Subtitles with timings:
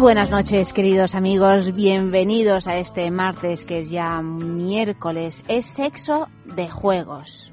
[0.00, 1.74] Buenas noches, queridos amigos.
[1.74, 5.42] Bienvenidos a este martes que es ya miércoles.
[5.48, 7.50] Es sexo de juegos.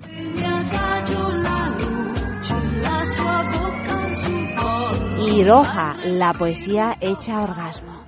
[5.19, 8.05] Y Roja, la poesía hecha orgasmo.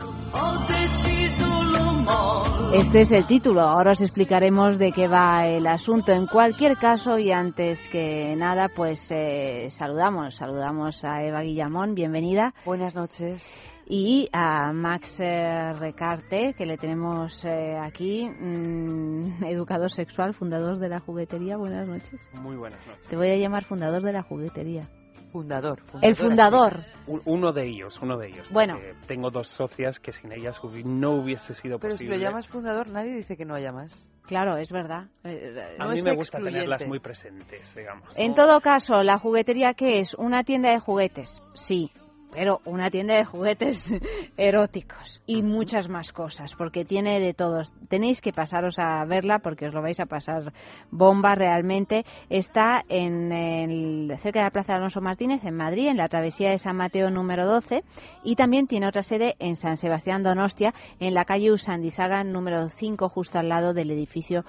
[2.74, 3.62] Este es el título.
[3.62, 6.12] Ahora os explicaremos de qué va el asunto.
[6.12, 11.96] En cualquier caso, y antes que nada, pues eh, saludamos, saludamos a Eva Guillamón.
[11.96, 12.54] Bienvenida.
[12.66, 13.44] Buenas noches
[13.90, 20.90] y a Max eh, Recarte, que le tenemos eh, aquí, mm, educador sexual, fundador de
[20.90, 21.56] la juguetería.
[21.58, 22.30] Buenas noches.
[22.34, 23.08] Muy buenas noches.
[23.08, 24.90] Te voy a llamar fundador de la juguetería.
[25.32, 25.82] Fundador.
[26.02, 26.80] el fundador.
[27.26, 28.50] Uno de ellos, uno de ellos.
[28.50, 28.80] Bueno.
[29.08, 31.98] Tengo dos socias que sin ellas no hubiese sido posible.
[31.98, 34.10] Pero si lo llamas fundador, nadie dice que no haya más.
[34.26, 35.08] Claro, es verdad.
[35.26, 38.10] Eh, a mí me gusta tenerlas muy presentes, digamos.
[38.16, 40.14] En todo caso, ¿la juguetería qué es?
[40.16, 41.42] ¿Una tienda de juguetes?
[41.56, 41.92] Sí
[42.38, 43.92] pero una tienda de juguetes
[44.38, 47.74] eróticos y muchas más cosas, porque tiene de todos.
[47.90, 50.54] Tenéis que pasaros a verla porque os lo vais a pasar
[50.92, 52.06] bomba realmente.
[52.30, 56.52] Está en el, cerca de la Plaza de Alonso Martínez, en Madrid, en la travesía
[56.52, 57.84] de San Mateo número 12,
[58.24, 63.10] y también tiene otra sede en San Sebastián Donostia, en la calle Usandizaga número 5,
[63.10, 64.46] justo al lado del edificio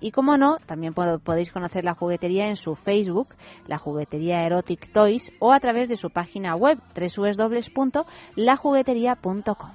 [0.00, 3.28] Y como no, también podéis conocer la juguetería en su Facebook,
[3.66, 9.70] la juguetería Erotic Toys, o a través de su página web www.lajugueteria.com.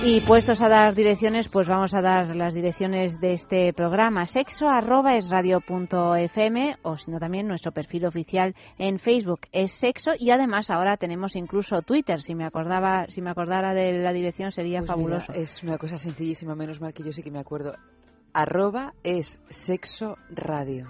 [0.00, 4.26] Y puestos a dar direcciones, pues vamos a dar las direcciones de este programa.
[4.26, 9.72] Sexo arroba es radio punto fm o sino también nuestro perfil oficial en Facebook es
[9.72, 12.22] sexo y además ahora tenemos incluso Twitter.
[12.22, 15.32] Si me acordaba, si me acordara de la dirección sería pues fabuloso.
[15.32, 17.74] es una cosa sencillísima, menos mal que yo sí que me acuerdo.
[18.32, 20.86] Arroba es sexo radio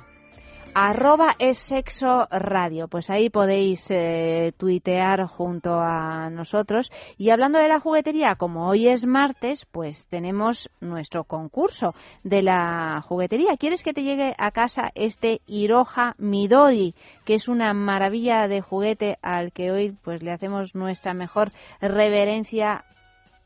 [0.75, 2.89] arroba es sexo radio.
[2.89, 6.91] Pues ahí podéis eh, tuitear junto a nosotros.
[7.17, 13.03] Y hablando de la juguetería, como hoy es martes, pues tenemos nuestro concurso de la
[13.03, 13.57] juguetería.
[13.59, 19.19] ¿Quieres que te llegue a casa este Iroha Midori, que es una maravilla de juguete
[19.23, 22.85] al que hoy pues le hacemos nuestra mejor reverencia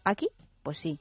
[0.05, 0.29] aquí?
[0.63, 0.99] Pues sí.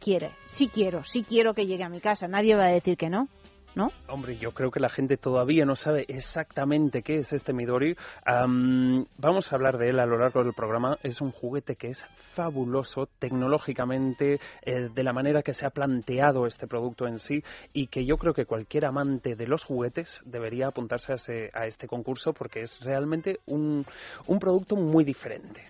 [0.00, 2.28] Quiere, sí quiero, sí quiero que llegue a mi casa.
[2.28, 3.28] Nadie va a decir que no.
[3.74, 3.88] ¿No?
[4.08, 7.96] Hombre, yo creo que la gente todavía no sabe exactamente qué es este Midori.
[8.26, 10.98] vamos a hablar de él a lo largo del programa.
[11.02, 16.46] Es un juguete que es fabuloso tecnológicamente, eh, de la manera que se ha planteado
[16.46, 17.42] este producto en sí
[17.72, 21.12] y que yo creo que cualquier amante de los juguetes debería apuntarse
[21.52, 23.84] a, este concurso porque es realmente un,
[24.26, 25.62] un producto muy diferente.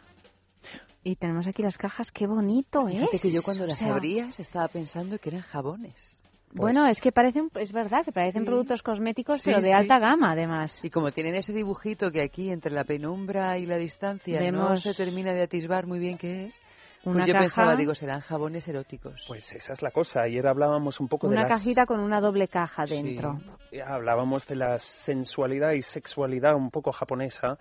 [1.02, 5.18] Y tenemos aquí las cajas, qué bonito Fíjate que yo cuando las abrías estaba pensando
[5.18, 6.23] que eran jabones.
[6.54, 10.32] Bueno, pues es que parecen, es verdad, que parecen productos cosméticos, pero de alta gama,
[10.32, 10.78] además.
[10.84, 14.94] Y como tienen ese dibujito que aquí, entre la penumbra y la distancia, no se
[14.94, 16.62] termina de atisbar muy bien qué es,
[17.04, 19.24] pues yo pensaba, digo, serán jabones eróticos.
[19.28, 20.22] Pues esa es la cosa.
[20.22, 23.38] Ayer hablábamos un poco de una cajita con una doble caja dentro.
[23.86, 27.58] Hablábamos de la sensualidad y sexualidad un poco japonesa,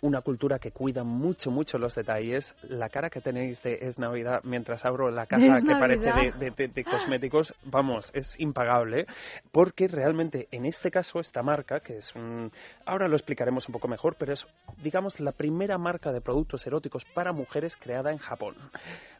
[0.00, 2.54] una cultura que cuida mucho, mucho los detalles.
[2.62, 6.84] La cara que tenéis de es Navidad mientras abro la caja que parece de, de,
[6.84, 9.06] cosméticos, vamos, es impagable,
[9.52, 12.50] porque realmente en este caso esta marca, que es un...
[12.84, 14.46] Ahora lo explicaremos un poco mejor, pero es,
[14.82, 18.55] digamos, la primera marca de productos eróticos para mujeres creada en Japón.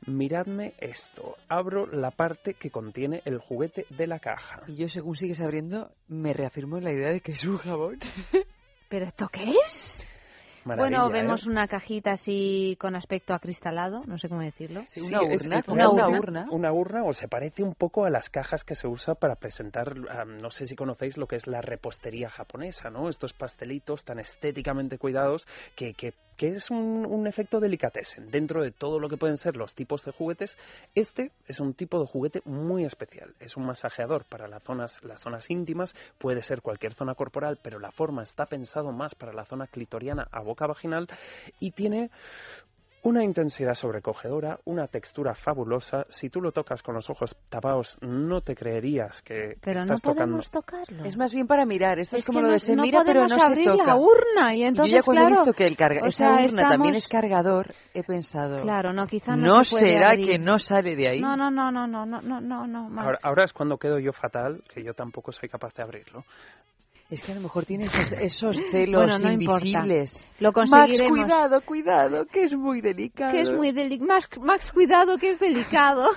[0.06, 1.36] Miradme esto.
[1.48, 4.62] Abro la parte que contiene el juguete de la caja.
[4.66, 7.98] Y yo, según sigues abriendo, me reafirmo en la idea de que es un jabón.
[8.88, 10.04] ¿Pero esto qué es?
[10.64, 11.50] bueno, vemos ¿eh?
[11.50, 14.84] una cajita así con aspecto acristalado, no sé cómo decirlo.
[14.96, 17.04] una, urna, una, urna, una, urna.
[17.04, 19.94] o se parece un poco a las cajas que se usa para presentar,
[20.26, 23.08] no sé si conocéis lo que es la repostería japonesa, ¿no?
[23.08, 25.46] Estos pastelitos tan estéticamente cuidados
[25.76, 28.30] que, que, que es un, efecto delicatessen.
[28.30, 30.56] Dentro de todo lo que pueden ser los tipos de juguetes,
[30.94, 33.34] este es un tipo de juguete muy especial.
[33.40, 37.78] Es un masajeador para las zonas, las zonas íntimas, puede ser cualquier zona corporal, pero
[37.78, 41.08] la forma está pensado más para la zona clitoriana a boca vaginal
[41.58, 42.10] y tiene
[43.06, 46.06] una intensidad sobrecogedora, una textura fabulosa.
[46.08, 50.50] Si tú lo tocas con los ojos tapados, no te creerías que pero no podemos
[50.50, 51.04] tocarlo.
[51.04, 52.00] Es más bien para mirar.
[52.00, 53.86] Eso es, como lo de se mira, pero no se toca.
[53.86, 56.96] la urna y entonces Yo ya cuando he visto que el carga, esa urna también
[56.96, 58.60] es cargador, he pensado.
[58.62, 61.20] Claro, no quizá no, no será que no sale de ahí.
[61.20, 63.00] No, no, no, no, no, no, no, no.
[63.00, 66.24] Ahora, ahora es cuando quedo yo fatal, que yo tampoco soy capaz de abrirlo.
[67.08, 70.22] Es que a lo mejor tiene esos, esos celos bueno, no invisibles.
[70.22, 70.36] Importa.
[70.40, 71.18] Lo conseguiremos.
[71.18, 73.30] Max, cuidado, cuidado, que es muy delicado.
[73.30, 74.08] Que es muy delicado.
[74.08, 76.10] Max, Max, cuidado, que es delicado.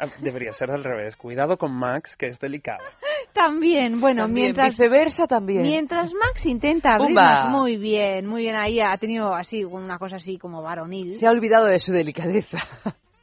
[0.00, 1.16] Ah, debería ser al revés.
[1.16, 2.84] Cuidado con Max, que es delicado.
[3.32, 5.62] También, bueno, también, mientras viceversa también.
[5.62, 10.38] Mientras Max intenta abrirnos muy bien, muy bien ahí ha tenido así una cosa así
[10.38, 11.14] como varonil.
[11.14, 12.58] Se ha olvidado de su delicadeza.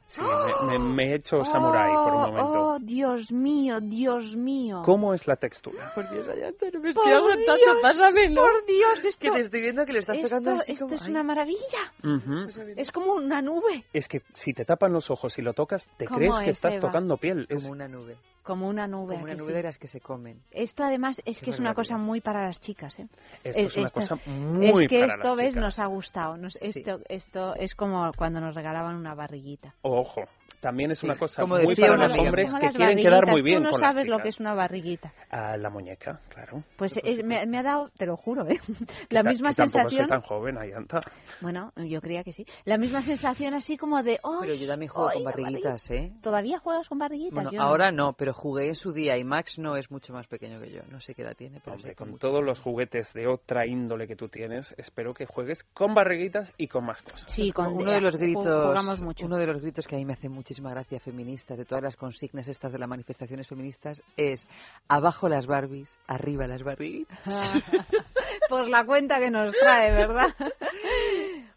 [0.07, 2.61] Sí, me, me, me, he hecho samurái por un momento.
[2.61, 4.83] Oh, Dios mío, Dios mío.
[4.85, 5.91] ¿Cómo es la textura?
[5.95, 8.41] Por Dios, Ayanta, no me por estoy aguantando, Dios, pásamelo.
[8.41, 10.95] Por Dios, esto, que te estoy viendo que lo estás esto, tocando así Esto como...
[10.95, 11.11] es Ay.
[11.11, 11.91] una maravilla.
[12.03, 12.73] Uh -huh.
[12.77, 13.83] Es como una nube.
[13.93, 16.75] Es que si te tapan los ojos y lo tocas, te crees que es, estás
[16.75, 16.81] Eva?
[16.87, 17.47] tocando piel.
[17.47, 17.65] Como es...
[17.67, 18.15] una nube.
[18.45, 19.13] Como una nube.
[19.15, 19.53] Como una nube sí?
[19.53, 20.39] de las que se comen.
[20.51, 22.97] Esto además es Qué que es una cosa muy para las chicas.
[22.99, 23.07] ¿eh?
[23.43, 25.63] Esto es, una esto- cosa muy es que para esto, las ves, chicas.
[25.63, 26.37] nos ha gustado.
[26.37, 26.67] Nos- Sí.
[26.79, 29.73] esto, esto es como cuando nos regalaban una barriguita.
[29.81, 30.21] Ojo,
[30.65, 33.57] también es Sí, una cosa como muy para los hombres que quieren quedar muy bien
[33.59, 35.13] Tú no con sabes las lo que es una barriguita.
[35.29, 36.63] Ah, la muñeca, claro.
[36.75, 38.57] Pues es- me, me ha dado, te lo juro, ¿eh?
[39.11, 40.07] la Ta- misma que tampoco soy sensación.
[40.07, 41.01] tan joven, Ayanta.
[41.41, 42.47] Bueno, yo creía que sí.
[42.63, 44.13] La misma sensación así como de.
[44.23, 46.11] ¡ay, Pero yo también juego ay, con barriguitas, ¿eh?
[46.23, 47.33] ¿Todavía juegas con barriguitas?
[47.35, 47.65] Bueno, Yo no.
[47.65, 50.71] ahora no, pero jugué en su día y Max no es mucho más pequeño que
[50.71, 50.81] yo.
[50.89, 54.07] No sé qué edad tiene, pero Hombre, que con todos los juguetes de otra índole
[54.07, 57.29] que tú tienes, espero que juegues con barriguitas y con más cosas.
[57.31, 59.25] Sí, con uno de los gritos Jugamos mucho.
[59.25, 61.97] uno de los gritos que a mí me hace muchísima gracia feministas de todas las
[61.97, 64.47] consignas estas de las manifestaciones feministas es
[64.87, 67.19] abajo las Barbies arriba las barriguitas
[68.49, 70.33] Por la cuenta que nos trae, ¿verdad?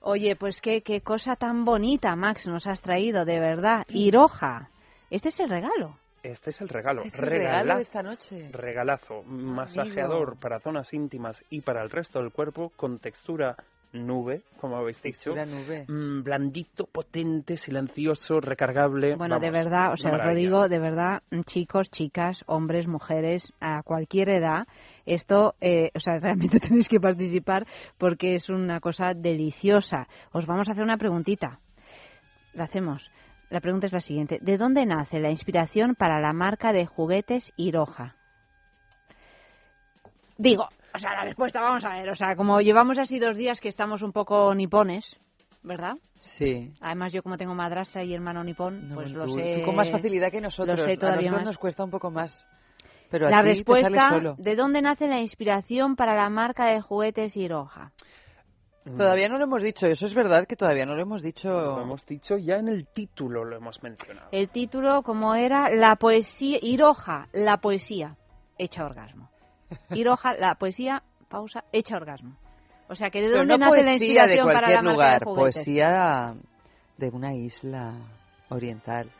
[0.01, 3.85] Oye, pues qué, qué cosa tan bonita, Max, nos has traído, de verdad.
[3.89, 4.71] Iroja.
[5.11, 5.97] Este es el regalo.
[6.25, 7.03] Este es el regalo.
[7.03, 9.23] es el regalo Regala- de esta noche Regalazo.
[9.25, 13.55] Masajeador para zonas íntimas y para el resto del cuerpo con textura
[13.93, 15.35] nube, como habéis dicho.
[15.35, 19.17] nube Mm, blandito, potente, silencioso, recargable.
[19.17, 23.83] Bueno, de verdad, o sea, os lo digo, de verdad, chicos, chicas, hombres, mujeres, a
[23.83, 24.67] cualquier edad,
[25.07, 30.09] esto, eh, o sea, realmente tenéis que participar porque es una cosa deliciosa.
[30.33, 31.61] Os vamos a hacer una preguntita.
[32.55, 33.11] La hacemos.
[33.51, 34.39] La pregunta es la siguiente.
[34.43, 38.15] ¿De dónde nace la inspiración para la marca de juguetes Iroha?
[40.37, 43.61] Digo, o sea, la respuesta, vamos a ver, o sea, como llevamos así dos días
[43.61, 45.19] que estamos un poco nipones,
[45.63, 45.97] ¿verdad?
[46.21, 49.57] sí Además, yo como tengo madrastra y hermano nipón, No, pues tú, lo sé.
[49.59, 51.45] tú con más facilidad que nosotros lo sé a nosotros más.
[51.45, 52.47] nos cuesta un poco más
[53.11, 54.35] pero a La te sale respuesta, solo.
[54.39, 57.93] ¿de dónde nace la inspiración para la marca de juguetes Iroha?
[58.85, 61.49] Mm, Todavía no lo hemos dicho, eso es verdad que todavía no lo hemos dicho.
[61.49, 64.29] Lo hemos dicho ya en el título, lo hemos mencionado.
[64.33, 68.17] El título, como era, la poesía, Iroha, la poesía,
[68.59, 69.31] hecha orgasmo.
[69.91, 72.37] Iroha, la poesía, pausa, hecha orgasmo.
[72.89, 75.21] O sea, que ¿de Pero dónde no nace la inspiración de para la marca lugar,
[75.21, 75.55] de juguetes?
[75.57, 76.35] poesía
[76.97, 77.95] de una isla
[78.49, 79.11] oriental.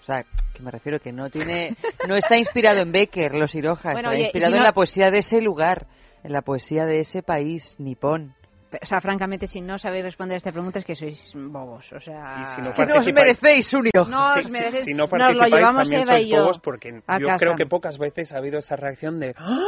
[0.00, 1.76] O sea, que me refiero que no tiene,
[2.08, 5.10] no está inspirado en Becker, los Iroha, Bueno, está oye, inspirado si en la poesía
[5.10, 5.86] de ese lugar,
[6.24, 8.34] en la poesía de ese país nipón.
[8.82, 11.92] O sea, francamente, si no sabéis responder a esta pregunta es que sois bobos.
[11.92, 13.14] O sea, si no Que no os Participáis.
[13.14, 14.08] merecéis un Iroha.
[14.10, 16.40] No Sí, os merecéis- si no nos lo participáis, llevamos también Eva sois y yo
[16.42, 17.36] bobos porque yo casa.
[17.38, 19.58] creo que pocas veces ha habido esa reacción de ¡Ah!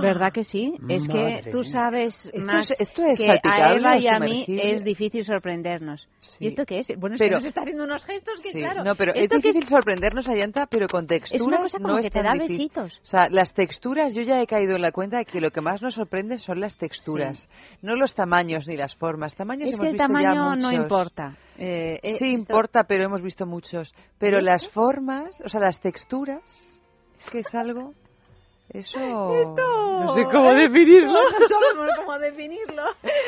[0.00, 0.74] ¿Verdad que sí?
[0.88, 4.44] Es que tú sabes Esto más es- esto es que a Eva y a mí
[4.48, 6.08] es difícil sorprendernos.
[6.20, 6.36] Sí.
[6.40, 6.88] ¿Y esto qué es?
[6.98, 9.22] Bueno, es Pero- que nos está haciendo unos gestos que, Sí, claro, no, pero es
[9.22, 12.12] esto que difícil sorprendernos, Ayanta, pero con texturas es una cosa como no que es
[12.12, 12.56] te da difícil.
[12.58, 13.00] besitos.
[13.02, 15.60] O sea, las texturas, yo ya he caído en la cuenta de que lo que
[15.60, 17.48] más nos sorprende son las texturas,
[17.82, 19.34] no los tamaños ni las formas.
[19.34, 20.72] Tamaños Es hemos que el visto ya tamaño no muchos.
[20.72, 21.36] importa.
[21.58, 23.94] Eh, eh, Sí esto- importa, pero hemos visto muchos.
[24.18, 26.42] Pero las formas, o sea, las texturas,
[27.18, 27.92] es que es algo...
[28.72, 28.98] Eso...
[28.98, 31.12] No sé cómo definirlo.
[31.12, 32.82] No sabemos cómo definirlo.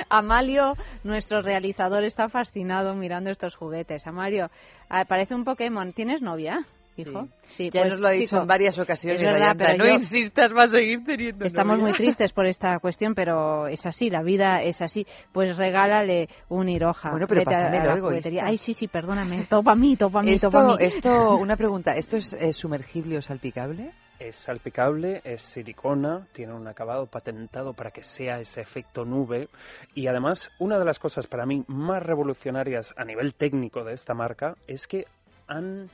[0.08, 4.06] Amalio, nuestro realizador, está fascinado mirando estos juguetes.
[4.06, 4.50] Amalio,
[4.88, 5.92] ah, parece un Pokémon.
[5.92, 6.64] ¿Tienes novia,
[6.96, 7.28] hijo?
[7.50, 9.94] Sí, Ya pues, nos lo ha dicho chico, en varias ocasiones, verdad, pero No yo-
[9.94, 11.88] insistas, va a seguir teniendo Estamos novia.
[11.90, 15.06] muy tristes por esta cuestión, pero es así, la vida es así.
[15.32, 17.10] Pues regálale un Iroha.
[17.12, 18.44] Bueno, pero pásamelo, juguetería.
[18.44, 19.46] Ay, sí, sí, perdóname.
[19.48, 20.84] Topa a mí, topa a mí, topa a Esto, mí.
[20.84, 23.92] esto, una pregunta, ¿esto es eh, sumergible o salpicable?
[24.18, 29.48] Es salpicable, es silicona, tiene un acabado patentado para que sea ese efecto nube.
[29.94, 34.14] Y además una de las cosas para mí más revolucionarias a nivel técnico de esta
[34.14, 35.06] marca es que
[35.46, 35.88] han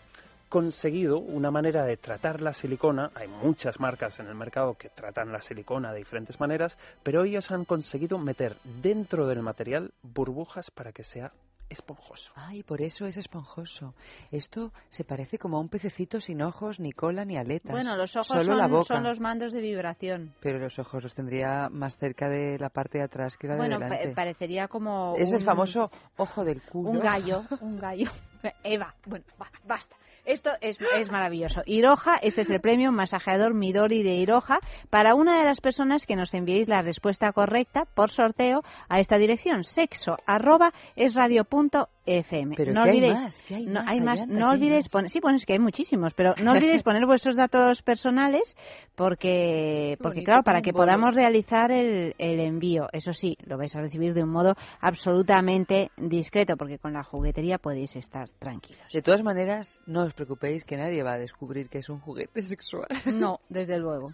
[0.49, 5.33] conseguido una manera de tratar la silicona, hay muchas marcas en el mercado que tratan
[5.33, 10.93] la silicona de diferentes maneras, pero ellos han conseguido meter dentro del material burbujas para
[10.93, 11.33] que sea
[11.75, 12.33] esponjoso.
[12.35, 13.95] Ay, por eso es esponjoso.
[14.33, 17.71] Esto se parece como a un pececito sin ojos, ni cola, ni aletas.
[17.71, 18.95] Bueno, los ojos Solo son, la boca.
[18.95, 20.35] son los mandos de vibración.
[20.41, 23.79] Pero los ojos los tendría más cerca de la parte de atrás que la Bueno,
[23.79, 24.15] de pa- delante.
[24.15, 26.91] parecería como es el un- famoso ojo del culo.
[26.91, 28.11] un gallo, un gallo.
[28.65, 29.25] Eva, bueno,
[29.67, 29.97] basta.
[30.25, 31.63] Esto es, es maravilloso.
[31.67, 36.17] Iroha, este es el premio masajeador Midori de Iroha para una de las personas que
[36.17, 41.89] nos enviéis la respuesta correcta por sorteo a esta dirección sexo arroba es radio punto
[42.07, 42.55] fm.
[42.57, 43.43] Pero no ¿qué hay olvidéis, más?
[43.43, 44.27] ¿Qué hay no, más, hay más.
[44.29, 44.89] No ¿Qué hay olvidéis más?
[44.93, 48.57] poner, sí, pones que hay muchísimos, pero no olvidéis poner vuestros datos personales
[48.95, 50.85] porque, porque bonito, claro, para que bolo.
[50.85, 52.89] podamos realizar el, el envío.
[52.93, 57.59] Eso sí, lo vais a recibir de un modo absolutamente discreto, porque con la juguetería
[57.59, 58.83] podéis estar tranquilos.
[58.93, 62.43] De todas maneras, no os preocupéis que nadie va a descubrir que es un juguete
[62.43, 62.87] sexual.
[63.07, 64.13] No, desde luego.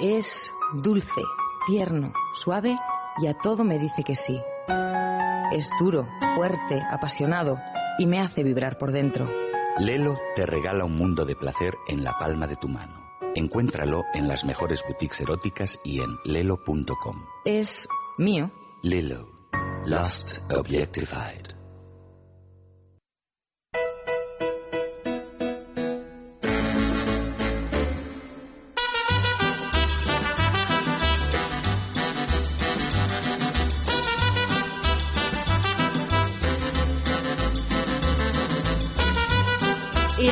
[0.00, 0.50] Es
[0.82, 1.22] dulce,
[1.66, 2.76] tierno, suave
[3.22, 4.38] y a todo me dice que sí.
[5.52, 7.58] Es duro, fuerte, apasionado
[7.98, 9.28] y me hace vibrar por dentro.
[9.78, 13.06] Lelo te regala un mundo de placer en la palma de tu mano.
[13.34, 17.24] Encuéntralo en las mejores boutiques eróticas y en lelo.com.
[17.44, 17.88] Es
[18.18, 18.50] mío.
[18.82, 19.28] Lelo.
[19.84, 21.45] Lost Objectified.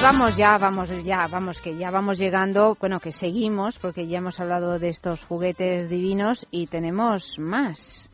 [0.04, 4.38] Vamos ya, vamos ya, vamos que ya vamos llegando, bueno, que seguimos porque ya hemos
[4.38, 8.10] hablado de estos juguetes divinos y tenemos más.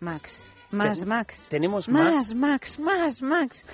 [0.00, 1.46] Max, más Ten- Max.
[1.50, 2.34] Tenemos Más, más.
[2.34, 3.66] Max, más, Max.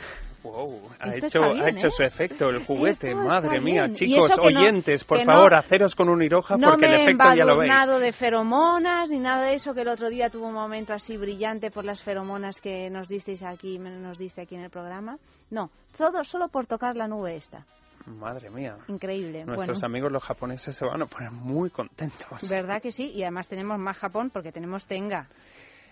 [0.47, 1.91] Wow, ha Esto hecho, bien, ha hecho ¿eh?
[1.91, 3.09] su efecto el juguete.
[3.11, 6.87] Esto Madre mía, chicos, no- oyentes, por no- favor, haceros con un hiroja No porque
[6.87, 7.71] el efecto ya lo veis.
[7.71, 11.17] embadurnado de feromonas ni nada de eso que el otro día tuvo un momento así
[11.17, 15.17] brillante por las feromonas que nos disteis aquí, nos diste aquí en el programa.
[15.51, 17.65] No, todo solo por tocar la nube esta.
[18.07, 18.77] Madre mía.
[18.87, 19.45] Increíble.
[19.45, 22.49] Nuestros bueno, amigos los japoneses se van a poner muy contentos.
[22.49, 23.11] ¿verdad que sí?
[23.11, 25.27] Y además tenemos más Japón porque tenemos Tenga.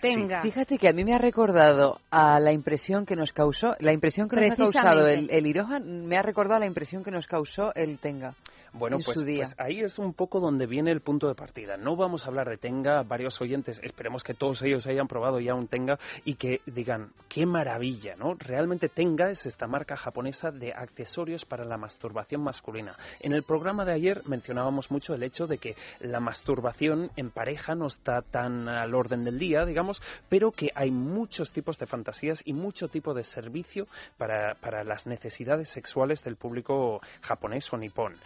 [0.01, 0.43] Tenga.
[0.43, 4.29] Fíjate que a mí me ha recordado a la impresión que nos causó, la impresión
[4.29, 7.27] que nos ha causado el, el Iroha, me ha recordado a la impresión que nos
[7.27, 8.35] causó el Tenga.
[8.77, 9.45] Bueno, en pues, su día.
[9.45, 11.77] pues ahí es un poco donde viene el punto de partida.
[11.77, 15.55] No vamos a hablar de Tenga, varios oyentes, esperemos que todos ellos hayan probado ya
[15.55, 18.35] un Tenga y que digan, qué maravilla, ¿no?
[18.35, 22.97] Realmente Tenga es esta marca japonesa de accesorios para la masturbación masculina.
[23.21, 27.77] En el programa de ayer mencionábamos mucho el hecho de que la masturbación en pareja
[27.77, 32.43] no está tan al orden del día, digamos, pero que hay muchos tipos de fantasías
[32.45, 33.87] y mucho tipo de servicio
[34.19, 38.17] para, para las necesidades sexuales del público japonés o nipón.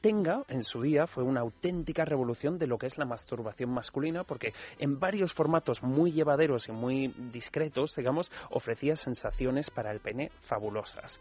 [0.00, 4.24] Tenga, en su día, fue una auténtica revolución de lo que es la masturbación masculina,
[4.24, 10.30] porque en varios formatos muy llevaderos y muy discretos, digamos, ofrecía sensaciones para el pene
[10.42, 11.20] fabulosas.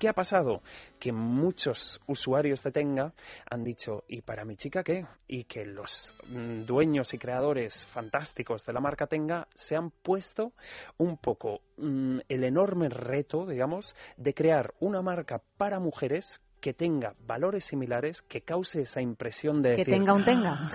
[0.00, 0.62] ¿Qué ha pasado?
[0.98, 3.12] Que muchos usuarios de Tenga
[3.50, 5.06] han dicho, ¿y para mi chica qué?
[5.28, 10.54] Y que los mm, dueños y creadores fantásticos de la marca Tenga se han puesto
[10.96, 17.14] un poco mm, el enorme reto, digamos, de crear una marca para mujeres que tenga
[17.26, 20.70] valores similares, que cause esa impresión de Que decir, tenga un Tenga.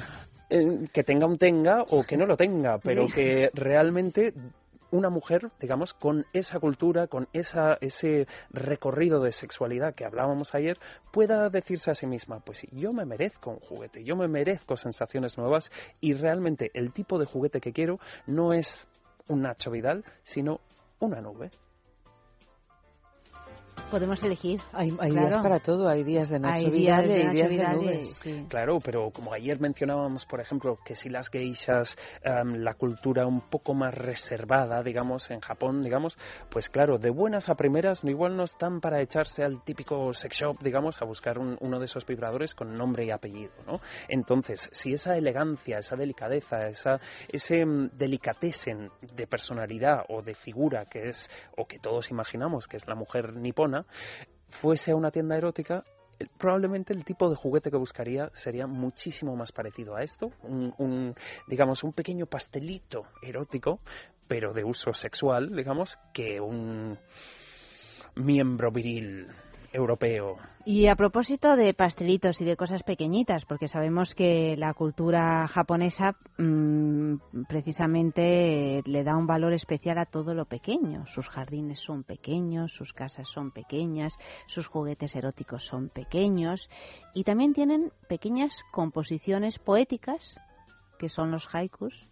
[0.50, 4.34] eh, que tenga un tenga o que no lo tenga, pero que realmente
[4.92, 10.78] una mujer, digamos, con esa cultura, con esa, ese recorrido de sexualidad que hablábamos ayer,
[11.12, 15.38] pueda decirse a sí misma, pues yo me merezco un juguete, yo me merezco sensaciones
[15.38, 18.88] nuevas y realmente el tipo de juguete que quiero no es
[19.28, 20.62] un Nacho Vidal, sino
[21.00, 21.50] una nube.
[23.92, 24.60] Podemos elegir.
[24.74, 25.28] Hay, hay Claro.
[25.30, 28.18] días para todo, hay días de Nacho Hay Vidal días de hay Vidal nubes.
[28.18, 28.46] sí.
[28.50, 33.40] Claro, pero como ayer mencionábamos, por ejemplo, que si las geishas, em, la cultura un
[33.42, 36.18] poco más reservada, digamos, en Japón, digamos,
[36.50, 40.36] pues claro, de buenas a primeras, no igual no están para echarse al típico sex
[40.42, 43.80] shop, digamos, a buscar un- uno de esos vibradores con nombre y apellido, ¿no?
[44.10, 47.00] Entonces, si esa elegancia, esa delicadeza, esa,
[47.30, 52.78] ese mm, delicatessen de personalidad o de figura que es, o que todos imaginamos que
[52.78, 53.75] es la mujer nipona,
[54.50, 55.84] fuese a una tienda erótica,
[56.38, 61.16] probablemente el tipo de juguete que buscaría sería muchísimo más parecido a esto, un, un,
[61.48, 63.80] digamos un pequeño pastelito erótico,
[64.28, 66.98] pero de uso sexual, digamos, que un
[68.16, 69.28] miembro viril
[69.76, 70.38] europeo.
[70.68, 76.16] Y a propósito de pastelitos y de cosas pequeñitas, porque sabemos que la cultura japonesa
[76.40, 81.06] mm, precisamente le da un valor especial a todo lo pequeño.
[81.06, 84.18] Sus jardines son pequeños, sus casas son pequeñas,
[84.48, 86.68] sus juguetes eróticos son pequeños
[87.14, 90.40] y también tienen pequeñas composiciones poéticas,
[90.98, 92.08] que son los haikus,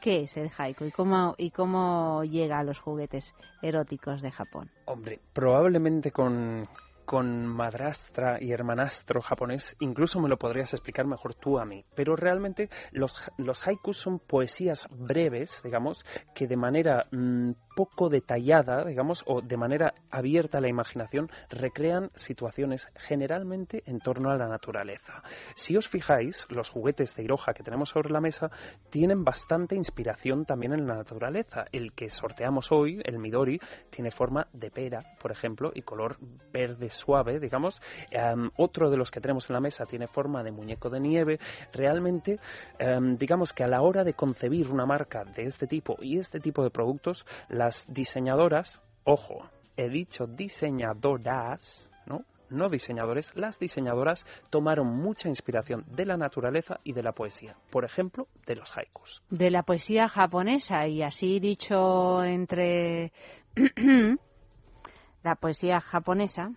[0.00, 4.70] ¿Qué es el haiku y cómo, y cómo llega a los juguetes eróticos de Japón?
[4.86, 6.66] Hombre, probablemente con,
[7.10, 11.84] con madrastra y hermanastro japonés, incluso me lo podrías explicar mejor tú a mí.
[11.96, 16.04] Pero realmente los, los haikus son poesías breves, digamos,
[16.36, 22.10] que de manera mm, poco detallada, digamos, o de manera abierta a la imaginación, recrean
[22.14, 25.24] situaciones generalmente en torno a la naturaleza.
[25.56, 28.52] Si os fijáis, los juguetes de Iroha que tenemos sobre la mesa
[28.90, 31.64] tienen bastante inspiración también en la naturaleza.
[31.72, 33.58] El que sorteamos hoy, el Midori,
[33.90, 36.18] tiene forma de pera, por ejemplo, y color
[36.52, 37.80] verde suave, digamos.
[38.10, 41.38] Em, otro de los que tenemos en la mesa tiene forma de muñeco de nieve.
[41.72, 42.38] Realmente,
[42.78, 46.40] em, digamos que a la hora de concebir una marca de este tipo y este
[46.40, 52.24] tipo de productos, las diseñadoras, ojo, he dicho diseñadoras, ¿no?
[52.50, 57.84] no diseñadores, las diseñadoras tomaron mucha inspiración de la naturaleza y de la poesía, por
[57.84, 59.22] ejemplo, de los haikus.
[59.30, 63.12] De la poesía japonesa, y así dicho entre
[65.22, 66.52] la poesía japonesa,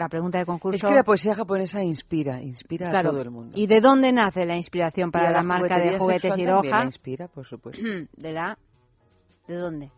[0.00, 0.86] la pregunta de concurso.
[0.86, 3.52] Es que la poesía japonesa inspira, inspira a todo el mundo.
[3.54, 6.84] ¿Y de dónde nace la inspiración para la, marca de juguetes Hiroja?
[6.84, 7.82] inspira, por supuesto.
[8.16, 8.58] ¿De la?
[9.46, 9.90] ¿De dónde?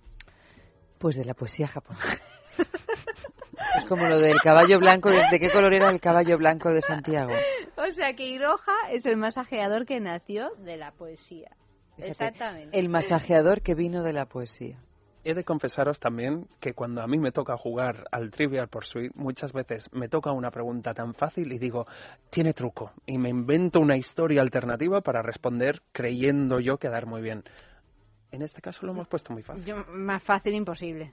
[0.98, 2.24] Pues de la poesía japonesa.
[3.76, 5.08] es como lo del caballo blanco.
[5.08, 7.32] ¿De qué color era el caballo blanco de Santiago?
[7.76, 11.50] O sea que Hiroja es el masajeador que nació de la poesía.
[11.96, 12.76] Exactamente.
[12.76, 14.78] El masajeador que vino de la poesía
[15.24, 19.52] he de confesaros también que cuando a mí me toca jugar al Trivial Pursuit, muchas
[19.52, 21.86] veces me toca una pregunta tan fácil y digo,
[22.30, 27.44] tiene truco, y me invento una historia alternativa para responder creyendo yo quedar muy bien.
[28.30, 29.74] En este caso lo hemos puesto muy fácil.
[29.88, 31.12] más fácil imposible.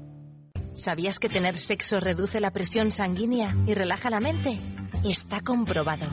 [0.73, 4.57] ¿Sabías que tener sexo reduce la presión sanguínea y relaja la mente?
[5.03, 6.05] Está comprobado.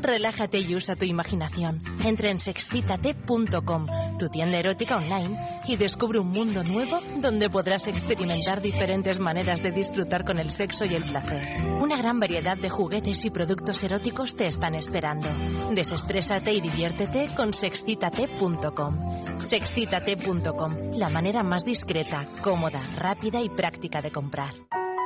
[0.00, 1.82] Relájate y usa tu imaginación.
[2.04, 3.86] Entra en sexcitate.com,
[4.18, 9.72] tu tienda erótica online, y descubre un mundo nuevo donde podrás experimentar diferentes maneras de
[9.72, 11.60] disfrutar con el sexo y el placer.
[11.80, 15.28] Una gran variedad de juguetes y productos eróticos te están esperando.
[15.72, 19.40] Desestrésate y diviértete con sexcitate.com.
[19.40, 24.54] Sexcitate.com, la manera más discreta, cómoda, rápida y práctica de comprar.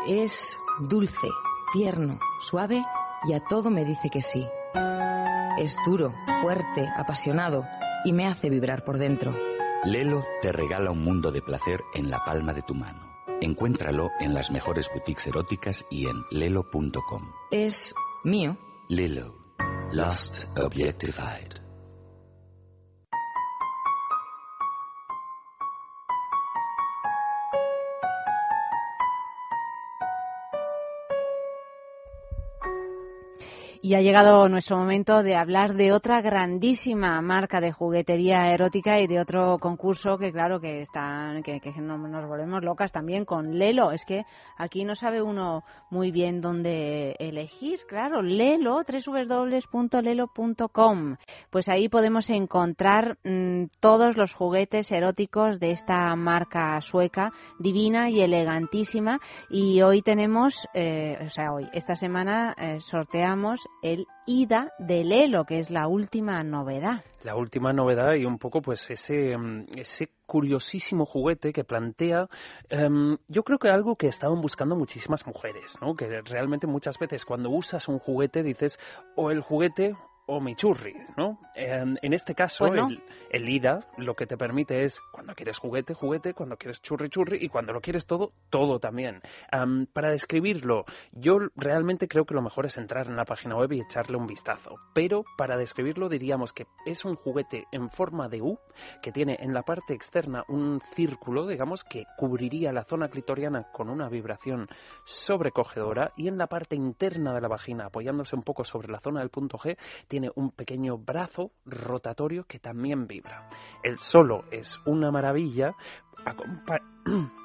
[0.06, 0.56] Es
[0.88, 1.28] dulce,
[1.72, 2.82] tierno, suave
[3.28, 4.46] y a todo me dice que sí.
[5.58, 7.64] Es duro, fuerte, apasionado
[8.04, 9.34] y me hace vibrar por dentro.
[9.84, 13.10] Lelo te regala un mundo de placer en la palma de tu mano.
[13.40, 17.32] Encuéntralo en las mejores boutiques eróticas y en lelo.com.
[17.50, 18.56] Es mío.
[18.88, 19.34] Lelo.
[19.92, 21.59] Lost Objectified.
[33.90, 39.08] Y ha llegado nuestro momento de hablar de otra grandísima marca de juguetería erótica y
[39.08, 43.90] de otro concurso que claro que están que, nos volvemos locas también con Lelo.
[43.90, 44.22] Es que
[44.56, 47.80] aquí no sabe uno muy bien dónde elegir.
[47.88, 50.36] Claro, Lelo, www.lelo.com.
[51.50, 58.20] Pues ahí podemos encontrar mm, todos los juguetes eróticos de esta marca sueca, divina y
[58.20, 59.18] elegantísima.
[59.48, 65.44] Y hoy tenemos, eh, o sea, hoy, esta semana eh, sorteamos el Ida de Lelo,
[65.44, 67.04] que es la última novedad.
[67.22, 72.28] La última novedad y un poco pues ese, mm, ese curiosísimo juguete que plantea,
[72.68, 75.94] em, yo creo que algo que estaban buscando muchísimas mujeres, ¿no?
[75.94, 78.78] Que realmente muchas veces cuando usas un juguete dices
[79.16, 79.96] o el juguete
[80.32, 81.40] o Michurri, ¿no?
[81.56, 86.56] En, este caso, el, IDA lo que te permite es, cuando quieres juguete, juguete, cuando
[86.56, 89.22] quieres churri, churri, y cuando lo quieres todo, todo también.
[89.92, 93.80] para describirlo, yo realmente creo que lo mejor es entrar en la página web y
[93.80, 94.76] echarle un vistazo.
[94.94, 98.56] Pero para describirlo diríamos que es un juguete en forma de U,
[99.02, 103.90] que tiene en la parte externa un círculo, digamos, que cubriría la zona clitoriana con
[103.90, 104.68] una vibración
[105.04, 109.20] sobrecogedora, y en la parte interna de la vagina, apoyándose un poco sobre la zona
[109.20, 113.48] del punto G, tiene tiene un pequeño brazo rotatorio que también vibra.
[113.82, 115.72] El solo es una maravilla.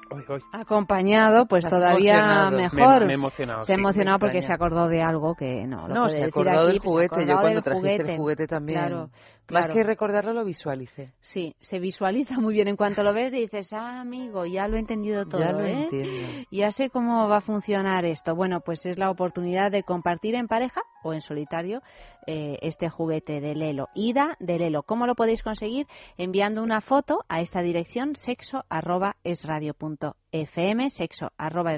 [0.52, 3.06] Acompañado, pues todavía mejor.
[3.06, 3.64] Me, he emocionado.
[3.64, 5.88] Se ha emocionado porque se acordó de algo que no.
[5.88, 7.26] Lo no, se acordó del juguete.
[7.26, 8.80] Yo cuando trajiste el juguete también.
[8.80, 9.10] Claro,
[9.48, 11.12] Más que recordarlo, lo visualicé.
[11.20, 12.68] Sí, se visualiza muy bien.
[12.68, 15.40] En cuanto lo ves, dices, ah, amigo, ya lo he entendido todo.
[15.40, 15.84] Ya lo ¿eh?
[15.84, 16.46] entiendo.
[16.50, 18.34] Ya sé cómo va a funcionar esto.
[18.34, 21.82] Bueno, pues es la oportunidad de compartir en pareja o en solitario
[22.26, 23.88] eh, este juguete de Lelo.
[23.94, 24.82] Ida de Lelo.
[24.82, 25.86] ¿Cómo lo podéis conseguir?
[26.16, 31.74] Enviando una foto a esta dirección sexo arroba fm sexo arroba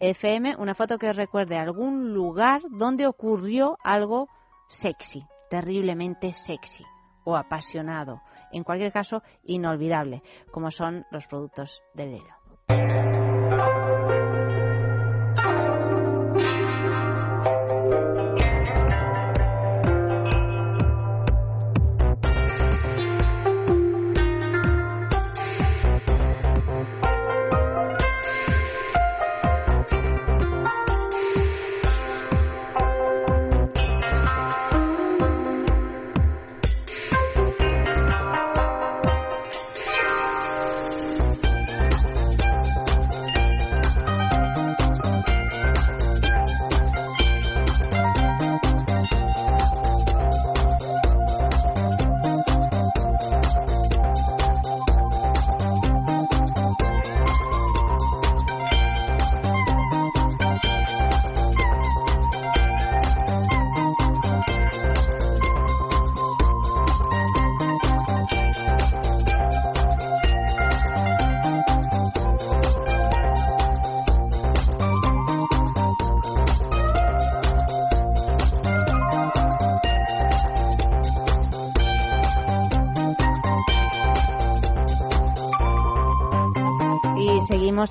[0.00, 4.28] fm una foto que os recuerde algún lugar donde ocurrió algo
[4.68, 6.84] sexy terriblemente sexy
[7.22, 8.20] o apasionado.
[8.50, 13.93] En cualquier caso, inolvidable, como son los productos de Lelo.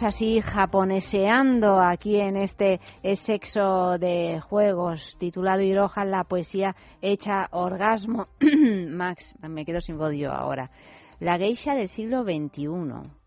[0.03, 2.79] Así japoneseando aquí en este
[3.15, 8.27] sexo de juegos titulado Iroha, la poesía hecha orgasmo.
[8.89, 10.69] Max, me quedo sin voz ahora.
[11.19, 12.67] La geisha del siglo XXI.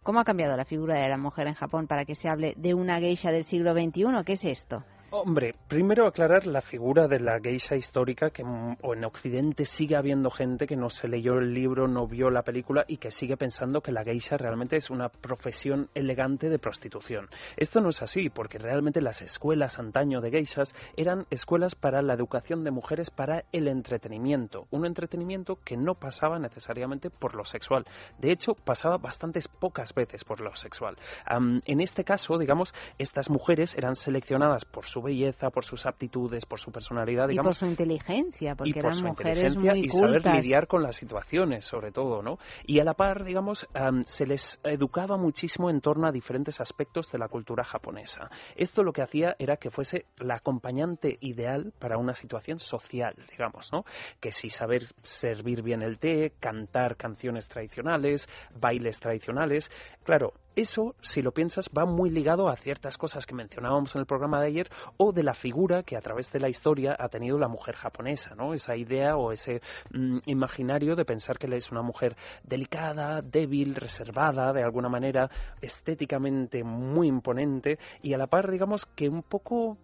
[0.03, 2.75] ¿Cómo ha cambiado la figura de la mujer en Japón para que se hable de
[2.75, 4.25] una geisha del siglo XXI?
[4.25, 4.85] ¿Qué es esto?
[5.19, 10.31] Hombre, primero aclarar la figura de la geisha histórica, que mm, en Occidente sigue habiendo
[10.31, 13.81] gente que no se leyó el libro, no vio la película y que sigue pensando
[13.81, 17.31] que la geisha realmente es una profesión elegante de prostitución.
[17.57, 22.13] Esto no es así, porque realmente las escuelas antaño de geishas eran escuelas para la
[22.13, 27.87] educación de mujeres para el entretenimiento, un entretenimiento que no pasaba necesariamente por lo sexual.
[28.19, 30.99] De hecho, pasaba bastantes pocas veces por lo sexual.
[31.31, 36.61] en este caso, digamos, estas mujeres eran seleccionadas por su belleza, por sus aptitudes, por
[36.61, 37.47] su personalidad, digamos.
[37.47, 40.67] Y por su inteligencia, porque y eran por su mujeres inteligencia muy y saber lidiar
[40.67, 42.39] con las situaciones, sobre todo, ¿no?
[42.67, 43.67] Y a la par, digamos,
[44.05, 48.29] se les educaba muchísimo en torno a diferentes aspectos de la cultura japonesa.
[48.55, 53.73] Esto lo que hacía era que fuese la acompañante ideal para una situación social, digamos,
[53.73, 53.85] ¿no?
[54.21, 59.71] Que si saber servir bien el té, cantar canciones tradicionales, bailes tradicionales,
[60.03, 64.07] claro, eso, si lo piensas, va muy ligado a ciertas cosas que mencionábamos en el
[64.07, 67.39] programa de ayer o de la figura que a través de la historia ha tenido
[67.39, 68.55] la mujer japonesa, ¿no?
[68.55, 69.61] Esa idea o ese
[69.93, 76.65] mm, imaginario de pensar que es una mujer delicada, débil, reservada, de alguna manera estéticamente
[76.65, 79.79] muy imponente y a la par, digamos, que un poco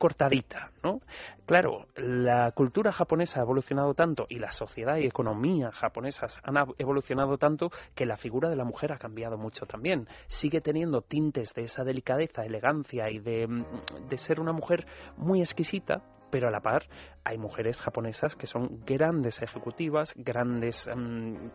[0.00, 1.02] cortadita, ¿no?
[1.44, 7.36] Claro, la cultura japonesa ha evolucionado tanto y la sociedad y economía japonesas han evolucionado
[7.36, 10.08] tanto que la figura de la mujer ha cambiado mucho también.
[10.26, 14.86] Sigue teniendo tintes de esa delicadeza, elegancia y de, mm, ser una mujer
[15.18, 16.86] muy exquisita, pero a la par
[17.22, 21.48] hay mujeres japonesas que son grandes ejecutivas, grandes mm,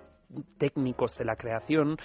[0.58, 1.98] técnicos de la creación,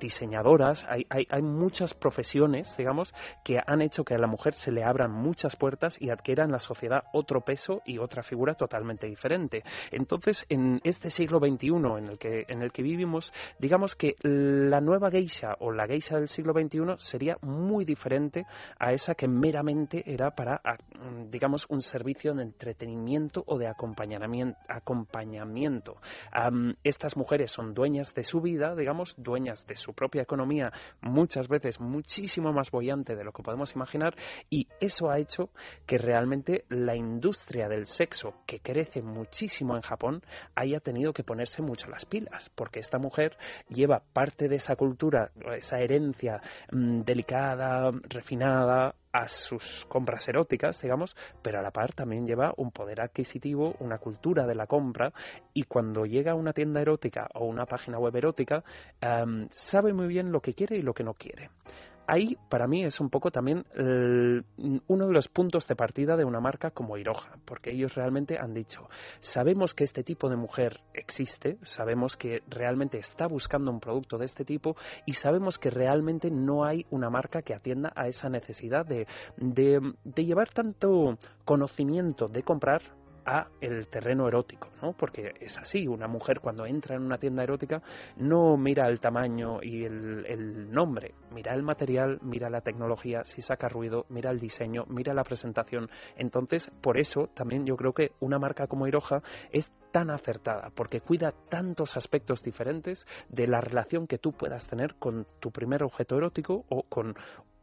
[0.00, 4.72] diseñadoras, hay, hay, hay, muchas profesiones, digamos, que han hecho que a la mujer se
[4.72, 9.06] le abran muchas puertas y adquiera en la sociedad otro peso y otra figura totalmente
[9.06, 9.62] diferente.
[9.90, 14.80] Entonces, en este siglo XXI en el que, en el que vivimos, digamos que la
[14.80, 18.46] nueva geisha o la geisha del siglo XXI sería muy diferente
[18.78, 20.60] a esa que meramente era para,
[21.30, 25.96] digamos, un servicio de entretenimiento o de acompañamiento.
[26.82, 31.80] estas mujeres son dueñas de su vida, digamos, dueñas de su propia economía, muchas veces
[31.80, 34.16] muchísimo más bollante de lo que podemos imaginar,
[34.50, 35.50] y eso ha hecho
[35.86, 40.22] que realmente la industria del sexo, que crece muchísimo en Japón,
[40.54, 43.36] haya tenido que ponerse mucho las pilas, porque esta mujer
[43.68, 46.40] lleva parte de esa cultura, esa herencia
[46.72, 52.70] mm, delicada, refinada, a sus compras eróticas, digamos, pero a la par también lleva un
[52.70, 55.12] poder adquisitivo, una cultura de la compra
[55.52, 58.62] y cuando llega a una tienda erótica o una página web erótica,
[59.00, 61.50] em, sabe muy bien lo que quiere y lo que no quiere
[62.08, 66.40] ahí para mí es un poco también uno de los puntos de partida de una
[66.40, 68.88] marca como Iroha, porque ellos realmente han dicho,
[69.20, 74.24] sabemos que este tipo de mujer existe, sabemos que realmente está buscando un producto de
[74.24, 78.86] este tipo y sabemos que realmente no hay una marca que atienda a esa necesidad
[78.86, 82.80] de, de llevar tanto conocimiento de comprar
[83.28, 84.94] a el terreno erótico, ¿no?
[84.94, 87.82] Porque es así, una mujer cuando entra en una tienda erótica
[88.16, 93.42] no mira el tamaño y el, el, nombre, mira el material, mira la tecnología, si
[93.42, 95.90] saca ruido, mira el diseño, mira la presentación.
[96.16, 101.00] Entonces, por eso también yo creo que una marca como Iroha es tan acertada, porque
[101.00, 106.16] cuida tantos aspectos diferentes de la relación que tú puedas tener con tu primer objeto
[106.16, 107.14] erótico o con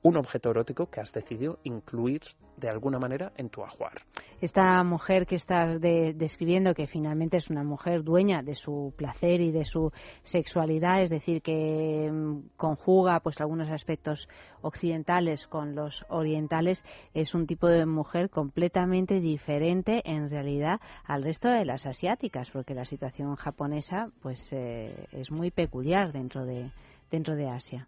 [0.06, 2.22] un objeto erótico que has decidido incluir
[2.58, 4.04] de alguna manera en tu ajuar.
[4.40, 9.52] Esta mujer que estás describiendo, que finalmente es una mujer dueña de su placer y
[9.52, 9.92] de su
[10.22, 14.30] sexualidad, es decir, que mm, conjuga pues algunos aspectos
[14.62, 16.84] occidentales con los orientales,
[17.16, 22.76] es un tipo de mujer completamente diferente en realidad al resto de las asiáticas, porque
[22.76, 26.70] la situación japonesa pues eh, es muy peculiar dentro de
[27.10, 27.88] dentro de Asia.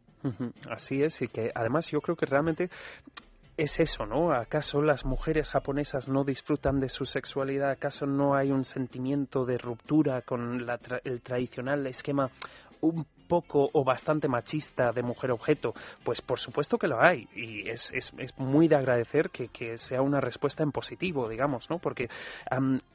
[0.69, 2.69] Así es, y que además yo creo que realmente
[3.55, 4.31] es eso, ¿no?
[4.31, 7.71] ¿Acaso las mujeres japonesas no disfrutan de su sexualidad?
[7.71, 10.59] ¿Acaso no hay un sentimiento de ruptura con
[11.03, 12.29] el tradicional esquema
[13.27, 17.91] poco o bastante machista de mujer objeto, pues por supuesto que lo hay y es,
[17.93, 21.77] es, es muy de agradecer que, que, sea una respuesta en positivo, digamos, ¿no?
[21.79, 22.09] Porque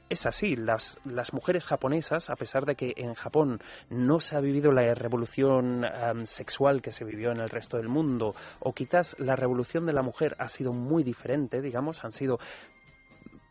[0.09, 4.41] es así, las, las mujeres japonesas, a pesar de que en Japón no se ha
[4.41, 5.85] vivido la revolución
[6.25, 10.01] sexual que se vivió en el resto del mundo, o quizás la revolución de la
[10.01, 12.39] mujer ha sido muy diferente, digamos, han sido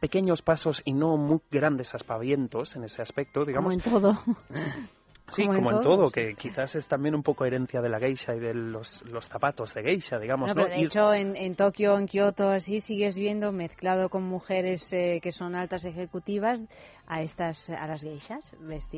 [0.01, 3.73] pequeños pasos y no muy grandes aspavientos en ese aspecto, digamos.
[3.73, 4.19] Como en todo.
[5.33, 8.41] Sí, como, en, todo, que quizás es también un poco herencia de la geisha y
[8.41, 10.49] de los, zapatos de geisha, digamos.
[10.49, 14.93] No, pero de hecho, en, en Tokio, en Kioto, así sigues viendo mezclado con mujeres
[14.93, 16.63] eh, que son altas ejecutivas
[17.07, 18.55] a estas a las geishas,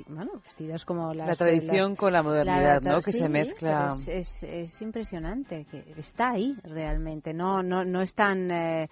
[0.09, 1.27] bueno, vestidas como las...
[1.27, 3.01] La tradición con la modernidad, ¿no?
[3.01, 3.97] Que se mezcla.
[4.07, 8.89] Es, es, impresionante, que está ahí realmente, no, no, no están eh,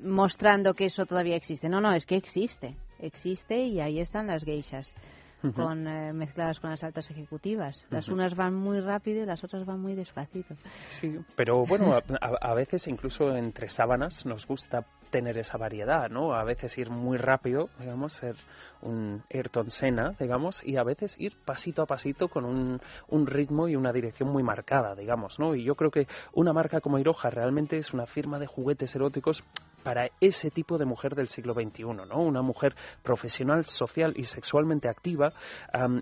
[0.00, 4.44] mostrando que eso todavía existe, no, no, es que existe, existe y ahí están las
[4.44, 4.92] geishas
[5.54, 7.86] con, eh, mezcladas con las altas ejecutivas.
[7.90, 10.54] Las unas van muy rápido y las otras van muy despacito.
[10.88, 16.34] Sí, pero bueno, a, veces incluso entre sábanas nos gusta tener esa variedad, ¿no?
[16.34, 18.36] A veces ir muy rápido, digamos, ser
[18.82, 23.68] un Ayrton Senna, digamos, y a veces ir pasito a pasito con un, un ritmo
[23.68, 25.54] y una dirección muy marcada, digamos, ¿no?
[25.54, 29.44] Y yo creo que una marca como Iroha realmente es una firma de juguetes eróticos
[29.88, 32.20] para ese tipo de mujer del siglo XXI, ¿no?
[32.20, 35.30] Una mujer profesional, social y sexualmente activa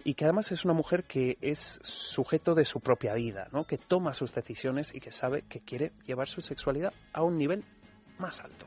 [0.03, 3.62] y que además es una mujer que es sujeto de su propia vida, ¿no?
[3.62, 7.62] Que toma sus decisiones y que sabe que quiere llevar su sexualidad a un nivel
[8.18, 8.66] más alto.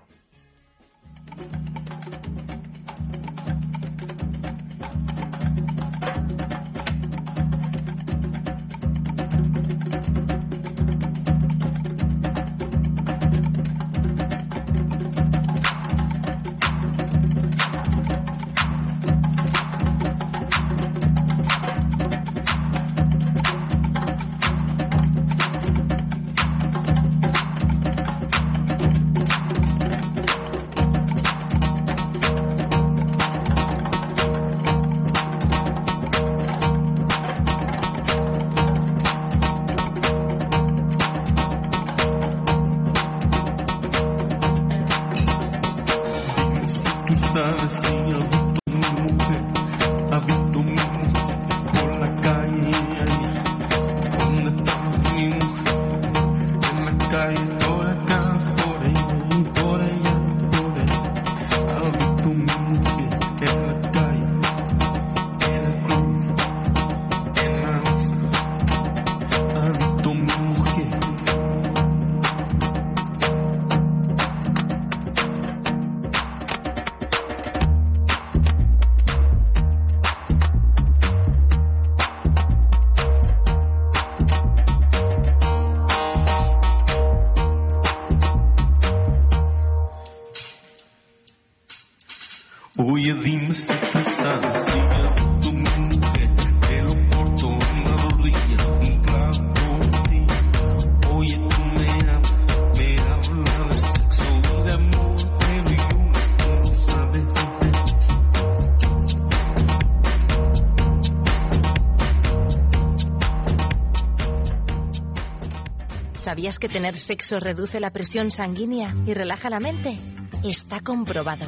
[116.30, 119.98] ¿Sabías que tener sexo reduce la presión sanguínea y relaja la mente?
[120.44, 121.48] Está comprobado.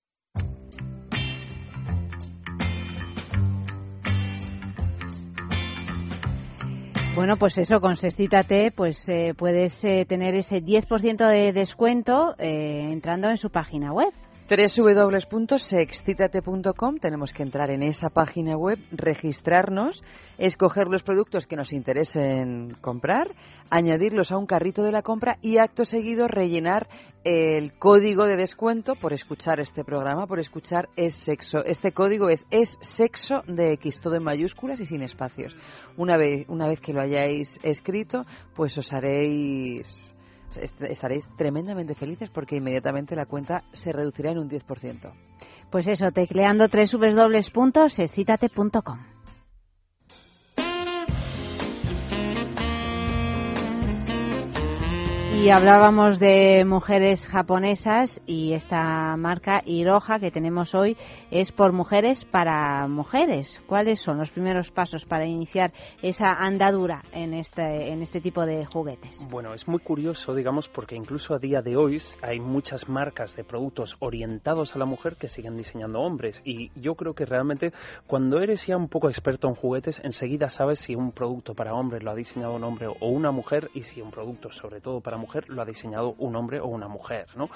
[7.13, 12.87] Bueno, pues eso, con Sextítate, pues eh, puedes eh, tener ese 10% de descuento eh,
[12.89, 14.13] entrando en su página web
[14.51, 20.03] www.sexcitate.com tenemos que entrar en esa página web, registrarnos,
[20.37, 23.33] escoger los productos que nos interesen comprar,
[23.69, 26.89] añadirlos a un carrito de la compra y acto seguido rellenar
[27.23, 31.63] el código de descuento por escuchar este programa, por escuchar es sexo.
[31.63, 35.55] Este código es es sexo de X, todo en mayúsculas y sin espacios.
[35.95, 40.10] Una vez, una vez que lo hayáis escrito, pues os haréis
[40.57, 45.11] estaréis tremendamente felices porque inmediatamente la cuenta se reducirá en un 10%.
[45.69, 49.10] Pues eso, tecleando www.sexcitate.com.
[55.33, 60.95] Y hablábamos de mujeres japonesas y esta marca Iroha que tenemos hoy
[61.31, 63.59] es por mujeres para mujeres.
[63.65, 68.65] ¿Cuáles son los primeros pasos para iniciar esa andadura en este, en este tipo de
[68.65, 69.25] juguetes?
[69.31, 73.43] Bueno, es muy curioso, digamos, porque incluso a día de hoy hay muchas marcas de
[73.43, 76.41] productos orientados a la mujer que siguen diseñando hombres.
[76.45, 77.73] Y yo creo que realmente
[78.05, 82.01] cuando eres ya un poco experto en juguetes, enseguida sabes si un producto para hombre
[82.01, 85.20] lo ha diseñado un hombre o una mujer y si un producto sobre todo para
[85.21, 87.27] mujer lo ha diseñado un hombre o una mujer.
[87.35, 87.49] ¿no?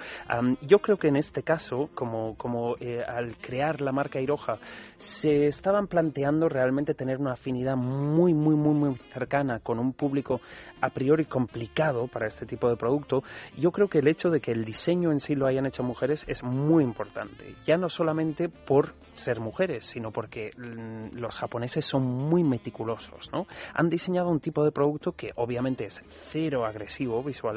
[0.62, 4.60] yo creo que en este caso, como, como eh, al crear la marca Iroha,
[4.97, 10.41] se estaban planteando realmente tener una afinidad muy, muy, muy, muy cercana con un público
[10.82, 13.23] a priori complicado para este tipo de producto.
[13.58, 16.23] Yo creo que el hecho de que el diseño en sí lo hayan hecho mujeres
[16.28, 17.56] es muy importante.
[17.65, 23.32] Ya no solamente por ser mujeres, sino porque mm, los japoneses son muy meticulosos.
[23.34, 23.47] ¿no?
[23.73, 27.55] Han diseñado un tipo de producto que obviamente es cero agresivo visualmente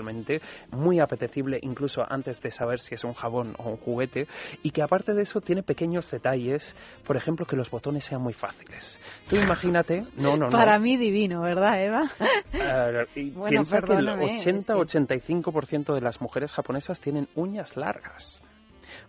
[0.71, 4.27] muy apetecible incluso antes de saber si es un jabón o un juguete,
[4.63, 6.75] y que aparte de eso tiene pequeños detalles,
[7.07, 8.99] por ejemplo, que los botones sean muy fáciles.
[9.29, 10.51] Tú imagínate, no, no, no.
[10.51, 12.03] Para mí divino, ¿verdad, Eva?
[12.55, 18.43] Uh, bueno, piensa que el 80-85% de las mujeres japonesas tienen uñas largas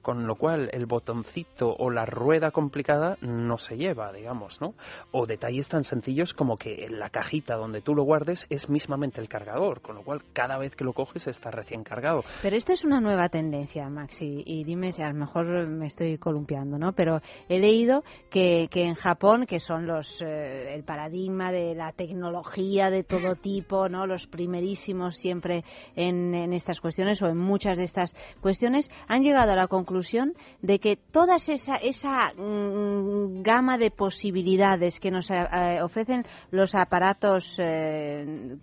[0.09, 4.73] con lo cual el botoncito o la rueda complicada no se lleva, digamos, ¿no?
[5.11, 9.29] O detalles tan sencillos como que la cajita donde tú lo guardes es mismamente el
[9.29, 12.23] cargador, con lo cual cada vez que lo coges está recién cargado.
[12.41, 16.17] Pero esto es una nueva tendencia, Maxi, y dime si a lo mejor me estoy
[16.17, 16.93] columpiando, ¿no?
[16.93, 22.89] Pero he leído que, en Japón, que son los eh, el paradigma de la tecnología
[22.89, 24.07] de todo tipo, ¿no?
[24.07, 25.63] Los primerísimos siempre
[25.95, 30.33] en estas cuestiones o en muchas de estas cuestiones, han llegado a la conclusión conclusión
[30.61, 36.73] de que toda esa, esa mm, gama de posibilidades que nos eh, eh, ofrecen los
[36.73, 38.57] aparatos eh,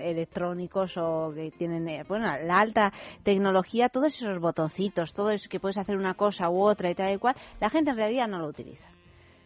[0.00, 5.78] electrónicos o que tienen bueno, la alta tecnología, todos esos botoncitos, todo eso que puedes
[5.78, 8.48] hacer una cosa u otra y tal y cual, la gente en realidad no lo
[8.48, 8.88] utiliza.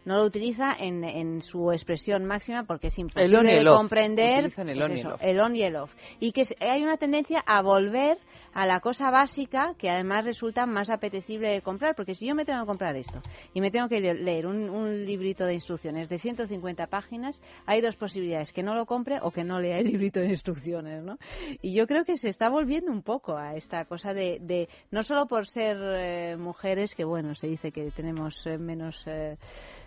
[0.04, 4.98] No lo utiliza en, en, su expresión máxima porque es imposible de comprender el, on
[5.20, 5.94] el, on y el off.
[6.18, 8.18] Y que hay una tendencia a volver
[8.54, 12.44] a la cosa básica que además resulta más apetecible de comprar, porque si yo me
[12.44, 13.22] tengo que comprar esto
[13.54, 17.96] y me tengo que leer un, un, librito de instrucciones de 150 páginas, hay dos
[17.96, 21.18] posibilidades, que no lo compre o que no lea el librito de instrucciones, ¿no?
[21.60, 25.02] Y yo creo que se está volviendo un poco a esta cosa de, de no
[25.02, 29.02] solo por ser eh, mujeres, que bueno, se dice que tenemos eh, menos...
[29.06, 29.36] Eh,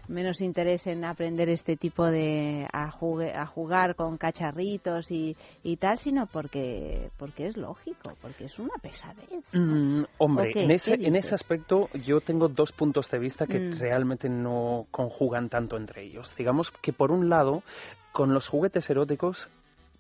[0.08, 5.98] menos interés en aprender este tipo de a, a jugar con cacharritos y, y, tal,
[5.98, 9.44] sino porque porque es lógico, porque es una pesadez.
[9.54, 13.80] Mm, hombre, en ese en ese aspecto yo tengo dos puntos de vista que mm.
[13.80, 16.36] realmente no conjugan tanto entre ellos.
[16.36, 17.64] Digamos que por un lado,
[18.12, 19.50] con los juguetes eróticos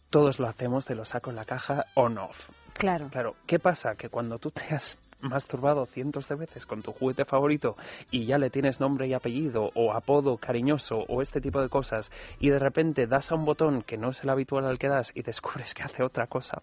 [0.09, 2.37] todos lo hacemos de lo saco en la caja on-off.
[2.73, 3.09] Claro.
[3.09, 3.35] Claro.
[3.45, 3.95] ¿Qué pasa?
[3.95, 7.75] Que cuando tú te has masturbado cientos de veces con tu juguete favorito
[8.11, 12.11] y ya le tienes nombre y apellido o apodo cariñoso o este tipo de cosas
[12.39, 15.11] y de repente das a un botón que no es el habitual al que das
[15.15, 16.61] y descubres que hace otra cosa,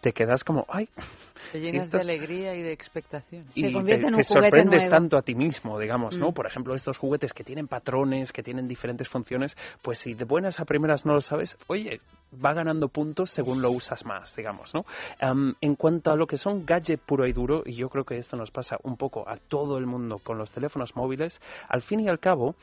[0.00, 0.88] te quedas como, ay,
[1.52, 3.46] te llenas de alegría y de expectación.
[3.54, 6.30] Y te, sorprendes tanto a ti mismo, digamos, ¿no?
[6.30, 6.34] Mm.
[6.34, 10.60] Por ejemplo, estos juguetes que tienen patrones, que tienen diferentes funciones, pues si de buenas
[10.60, 12.00] a primeras no lo sabes, oye,
[12.44, 14.84] va ganando puntos según lo usas más, digamos, ¿no?
[15.60, 18.36] en cuanto a lo que son gadget puro y duro, y yo creo que esto
[18.36, 22.08] nos pasa un poco a todo el mundo con los teléfonos móviles, al fin y
[22.08, 22.56] al cabo,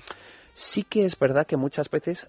[0.53, 2.27] sí que es verdad que muchas veces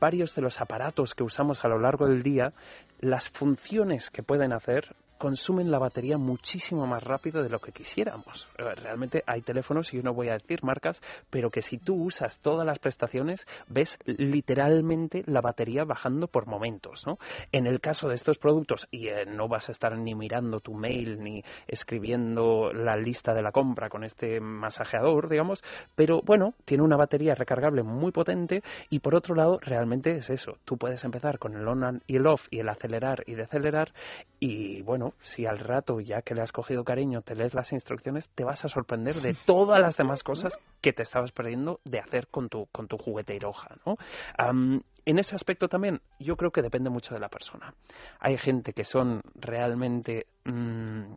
[0.00, 2.52] varios de los aparatos que usamos a lo largo del día,
[3.00, 8.48] las funciones que pueden hacer consumen la batería muchísimo más rápido de lo que quisiéramos.
[8.56, 11.00] Eh, realmente hay teléfonos, y yo no voy a decir marcas,
[11.30, 17.06] pero que si tú usas todas las prestaciones, ves literalmente la batería bajando por momentos.
[17.06, 17.18] ¿no?
[17.52, 20.74] En el caso de estos productos, y eh, no vas a estar ni mirando tu
[20.74, 25.62] mail ni escribiendo la lista de la compra con este masajeador, digamos,
[25.94, 30.58] pero bueno, tiene una batería recargable muy potente y por otro lado, realmente es eso.
[30.64, 33.92] Tú puedes empezar con el on y el off y el acelerar y decelerar
[34.40, 38.28] y bueno, si al rato, ya que le has cogido cariño, te lees las instrucciones,
[38.30, 42.28] te vas a sorprender de todas las demás cosas que te estabas perdiendo de hacer
[42.28, 43.96] con tu, con tu juguete Iroha, ¿no?
[45.04, 47.74] en ese aspecto también, yo creo que depende mucho de la persona.
[48.20, 50.26] Hay gente que son realmente...
[50.44, 51.14] Mm,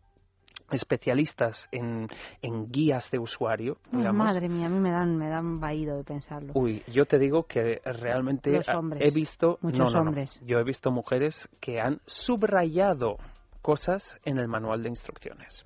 [0.72, 2.08] especialistas en,
[2.42, 3.78] en, guías de usuario.
[3.92, 6.54] Madre mía, a mí me dan, me dan vaído de pensarlo.
[6.56, 8.62] Uy, yo te digo que realmente
[9.00, 9.58] he visto...
[9.62, 10.40] Muchos hombres.
[10.46, 13.18] yo he visto mujeres que han subrayado
[13.62, 15.66] cosas en el manual de instrucciones.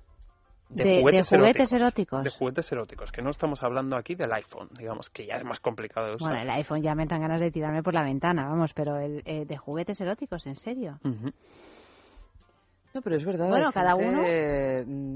[0.68, 5.24] De, juguetes, eróticos, De juguetes eróticos, que no estamos hablando aquí del iPhone, digamos, que
[5.24, 6.30] ya es más complicado de usar.
[6.30, 9.22] Bueno, el iPhone ya me dan ganas de tirarme por la ventana, vamos, pero el,
[9.26, 10.98] eh, de juguetes eróticos, ¿en serio?
[11.02, 13.48] No, pero es verdad.
[13.48, 14.22] Bueno, cada uno.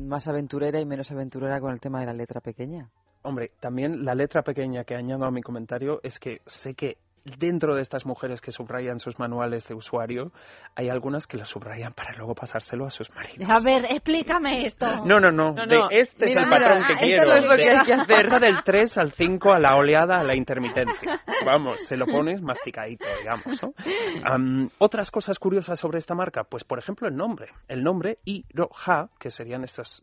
[0.07, 2.89] Más aventurera y menos aventurera con el tema de la letra pequeña.
[3.23, 7.75] Hombre, también la letra pequeña que añado a mi comentario es que sé que dentro
[7.75, 10.33] de estas mujeres que subrayan sus manuales de usuario,
[10.75, 13.49] hay algunas que las subrayan para luego pasárselo a sus maridos.
[13.49, 15.05] A ver, explícame esto.
[15.05, 15.55] No, no, no.
[15.91, 17.33] este es el patrón que quiero.
[17.33, 18.25] Es lo que hay que hacer.
[18.29, 21.21] Pasa del 3 al 5 a la oleada, a la intermitencia.
[21.45, 23.63] Vamos, se lo pones masticadito, digamos.
[23.63, 24.71] ¿no?
[24.79, 27.49] otras cosas curiosas sobre esta marca, pues por ejemplo el nombre.
[27.69, 28.45] El nombre y
[28.87, 30.03] Ha, que serían estas,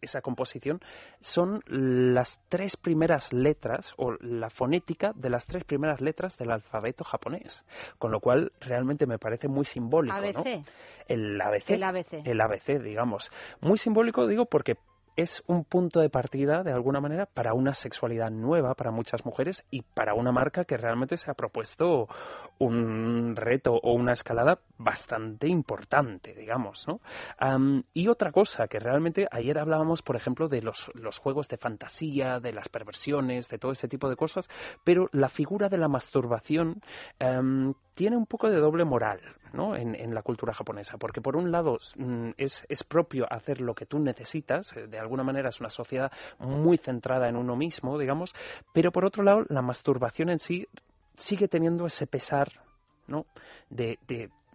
[0.00, 0.80] esa composición,
[1.20, 6.55] son las tres primeras letras o la fonética de las tres primeras letras de la
[6.56, 7.64] alfabeto japonés,
[7.98, 10.16] con lo cual realmente me parece muy simbólico.
[10.16, 10.44] ¿no?
[11.08, 11.70] El ABC.
[11.70, 12.12] El ABC.
[12.24, 13.30] El ABC, digamos.
[13.60, 14.76] Muy simbólico, digo, porque
[15.16, 19.64] es un punto de partida, de alguna manera, para una sexualidad nueva para muchas mujeres
[19.70, 22.06] y para una marca que realmente se ha propuesto
[22.58, 27.00] un reto o una escalada bastante importante, digamos, ¿no?
[27.92, 32.52] y otra cosa que realmente ayer hablábamos, por ejemplo, de los, juegos de fantasía, de
[32.52, 34.48] las perversiones, de todo ese tipo de cosas,
[34.84, 36.80] pero la figura de la masturbación
[37.94, 39.20] tiene un poco de doble moral
[39.52, 39.74] ¿no?
[39.74, 43.86] en, la cultura japonesa, porque por un lado mm, es, es, propio hacer lo que
[43.86, 48.34] tú necesitas, eh, de alguna manera es una sociedad muy centrada en uno mismo, digamos,
[48.74, 50.68] pero por otro lado la masturbación en sí
[51.16, 52.52] sigue teniendo ese pesar
[53.06, 53.26] ¿no?
[53.70, 53.98] de,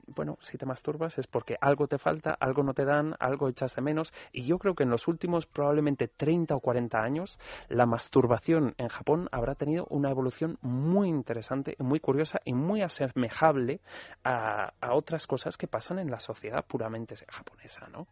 [0.07, 3.75] bueno, si te masturbas es porque algo te falta, algo no te dan, algo echas
[3.75, 4.13] de menos.
[4.31, 7.39] Y yo creo que en los últimos probablemente 30 o 40 años,
[7.69, 13.81] la masturbación en Japón habrá tenido una evolución muy interesante, muy curiosa y muy asemejable
[14.23, 18.07] a, a otras cosas que pasan en la sociedad puramente japonesa, ¿no?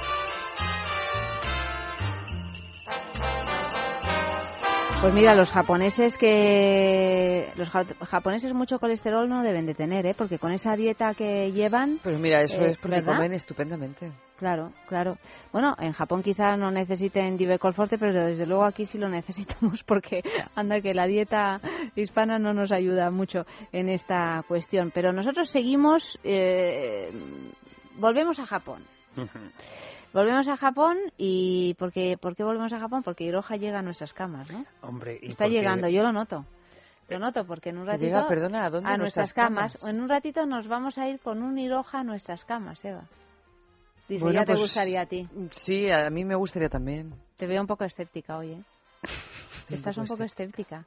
[5.01, 10.13] Pues mira, los japoneses que los japoneses mucho colesterol no deben de tener, ¿eh?
[10.15, 11.99] Porque con esa dieta que llevan.
[12.03, 14.11] Pues mira, eso eh, es porque comen estupendamente.
[14.37, 15.17] Claro, claro.
[15.53, 19.83] Bueno, en Japón quizá no necesiten Divecol Forte, pero desde luego aquí sí lo necesitamos
[19.85, 20.21] porque
[20.53, 21.61] anda que la dieta
[21.95, 24.91] hispana no nos ayuda mucho en esta cuestión.
[24.93, 27.09] Pero nosotros seguimos, eh,
[27.97, 28.83] volvemos a Japón.
[30.13, 33.03] Volvemos a Japón y ¿por qué, ¿por qué volvemos a Japón?
[33.03, 34.65] Porque Iroha llega a nuestras camas, ¿no?
[34.81, 36.45] Hombre, está llegando, yo lo noto.
[37.09, 40.09] Lo noto porque en un ratito llega, perdona, ¿a, dónde a nuestras camas, en un
[40.09, 43.03] ratito nos vamos a ir con un Iroha a nuestras camas, Eva.
[44.07, 45.27] Dice, ya te pues, gustaría a ti.
[45.51, 47.13] Sí, a mí me gustaría también.
[47.37, 48.63] Te veo un poco escéptica hoy, ¿eh?
[49.69, 50.85] Estás un poco escéptica.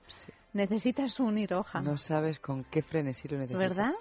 [0.52, 1.80] Necesitas un Iroha.
[1.82, 3.76] No sabes con qué frenesí lo necesitas.
[3.76, 3.92] ¿Verdad?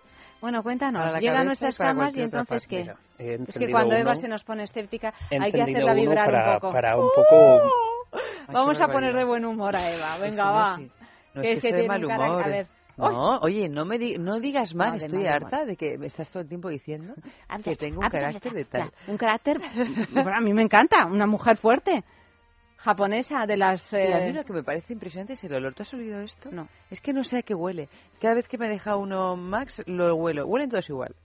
[0.42, 1.20] Bueno, cuéntanos.
[1.20, 2.92] Llega a nuestras camas y entonces ¿qué?
[3.20, 6.74] es que cuando Eva se nos pone escéptica hay que hacerla vibrar un poco.
[6.74, 7.72] Para un poco...
[8.52, 10.18] Vamos a poner de buen humor a Eva.
[10.18, 10.78] Venga, va.
[11.34, 12.44] No, es que, esté de mal humor.
[12.44, 12.68] A ver.
[12.98, 16.50] No, oye, no me no digas más, estoy harta de que me estás todo el
[16.50, 17.14] tiempo diciendo
[17.64, 18.92] que tengo un carácter de tal.
[19.08, 19.60] Un carácter,
[20.36, 22.04] a mí me encanta, una mujer fuerte
[22.82, 23.94] japonesa de las...
[23.94, 24.14] Eh...
[24.14, 25.74] a mí lo que me parece impresionante es el olor.
[25.74, 26.50] ¿Tú has olido esto?
[26.52, 26.68] No.
[26.90, 27.90] Es que no sé a qué huele.
[28.20, 30.46] Cada vez que me deja uno Max, lo huelo.
[30.46, 31.16] Huelen todos igual.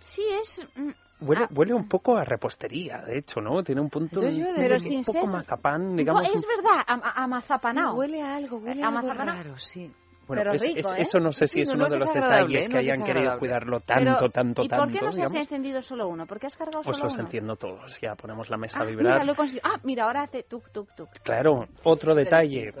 [0.00, 0.66] Sí, es...
[0.76, 1.48] Mm, huele, ah.
[1.54, 3.62] huele un poco a repostería, de hecho, ¿no?
[3.62, 6.22] Tiene un punto pero un poco mazapán, digamos.
[6.24, 7.96] es verdad, a, a mazapanao.
[7.96, 9.92] huele a algo, huele a, algo raro, sí.
[10.28, 10.74] Bueno, es, ¿eh?
[10.98, 14.62] eso no sé si es uno de los detalles que hayan querido cuidarlo tanto, tanto,
[14.62, 14.84] ¿y tanto.
[14.84, 16.26] ¿Y por qué no se ha encendido solo uno?
[16.26, 17.14] ¿Por qué has cargado pues solo uno?
[17.14, 19.24] Pues los enciendo todos, ya ponemos la mesa ah, a vibrar.
[19.24, 21.08] Mira, ah, mira, ahora hace tuk, tuk, tuk.
[21.22, 22.74] Claro, otro detalle.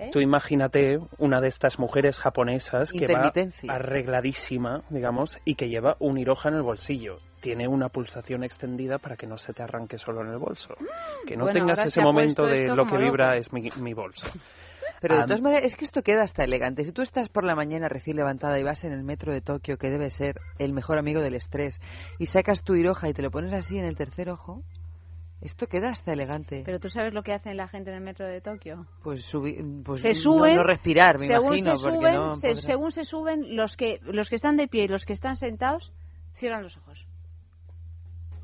[0.00, 0.08] ¿Eh?
[0.10, 3.30] Tú imagínate una de estas mujeres japonesas que va
[3.68, 7.18] arregladísima, digamos, y que lleva un hiroja en el bolsillo.
[7.40, 10.74] Tiene una pulsación extendida para que no se te arranque solo en el bolso.
[11.26, 14.26] Que no tengas ese momento de lo que vibra es mi, mi bolso.
[15.00, 16.84] Pero de todas maneras, es que esto queda hasta elegante.
[16.84, 19.78] Si tú estás por la mañana recién levantada y vas en el metro de Tokio,
[19.78, 21.80] que debe ser el mejor amigo del estrés,
[22.18, 24.62] y sacas tu hiroja y te lo pones así en el tercer ojo,
[25.40, 26.62] esto queda hasta elegante.
[26.66, 28.86] Pero tú sabes lo que hacen la gente en el metro de Tokio.
[29.02, 29.32] Pues,
[29.84, 32.34] pues se suben, no, respirar, me según imagino.
[32.34, 35.14] Se suben, según se suben, los que, los que están de pie y los que
[35.14, 35.94] están sentados
[36.34, 37.06] cierran los ojos.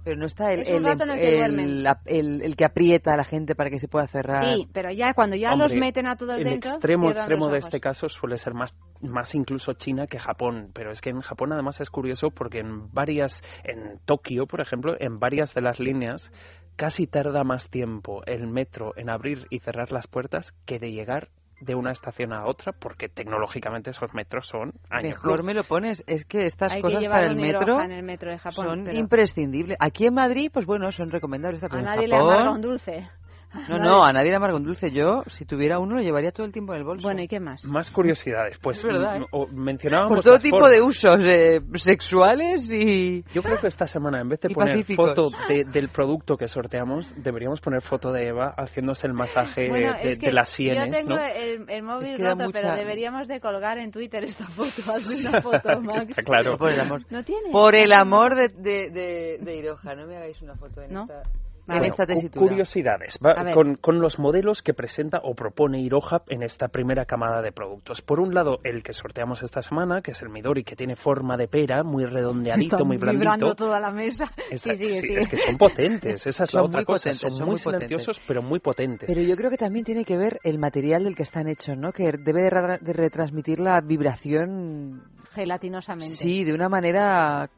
[0.07, 4.07] Pero no está el, el, el, que aprieta a la gente para que se pueda
[4.07, 4.45] cerrar.
[4.45, 6.71] Sí, pero ya cuando ya los meten a todos el dentro.
[6.71, 10.71] El extremo extremo de este caso suele ser más, más incluso China que Japón.
[10.73, 14.95] Pero es que en Japón además es curioso porque en varias, en Tokio, por ejemplo,
[15.01, 16.31] en varias de las líneas
[16.77, 21.31] casi tarda más tiempo el metro en abrir y cerrar las puertas que de llegar
[21.61, 26.05] de una estación a otra porque tecnológicamente esos metros son años Mejor me lo pones,
[26.07, 29.77] es que estas cosas para el metro, en el metro de Japón, son imprescindibles.
[29.81, 31.63] Aquí en Madrid, pues bueno, son recomendables.
[31.63, 33.09] A nadie le amarga un dulce.
[33.69, 34.91] No, no, a nadie le amarga un dulce.
[34.91, 37.07] Yo, si tuviera uno, lo llevaría todo el tiempo en el bolso.
[37.07, 37.65] Bueno, ¿y qué más?
[37.65, 38.59] Más curiosidades.
[38.59, 39.47] Pues ¿verdad, eh?
[39.53, 40.17] mencionábamos.
[40.17, 43.23] Por todo tipo de usos eh, sexuales y.
[43.33, 45.31] Yo creo que esta semana, en vez de poner foto
[45.73, 50.87] del producto que sorteamos, deberíamos poner foto de Eva haciéndose el masaje de, las sienes.
[50.87, 51.21] Yo tengo
[51.69, 54.71] el, móvil roto, pero deberíamos de colgar en Twitter esta foto.
[55.29, 56.23] Una foto, Max.
[56.25, 56.57] claro.
[56.57, 57.51] Por el amor, ¿No tiene?
[57.51, 61.03] Por el amor de, de, de, Iroja, no me hagáis una foto en ¿No?
[61.03, 61.23] esta
[61.69, 62.47] en esta tesitura.
[62.47, 63.19] Curiosidades
[63.55, 68.03] con, con, los modelos que presenta o propone Iroha en esta primera camada de productos.
[68.03, 71.37] Por un lado, el que sorteamos esta semana, que es el Midori, que tiene forma
[71.37, 73.21] de pera, muy redondeadito, muy blandito.
[73.21, 74.27] vibrando toda la mesa.
[74.51, 77.13] sí, sí, sí, Es que son potentes, esa es la otra cosa.
[77.15, 79.09] son, muy, silenciosos, pero muy potentes.
[79.09, 81.93] Pero yo creo que también tiene que ver el material del que están hechos, ¿no?
[81.93, 85.03] Que debe de retransmitir la vibración...
[85.35, 86.15] Gelatinosamente.
[86.15, 87.51] Sí, de una manera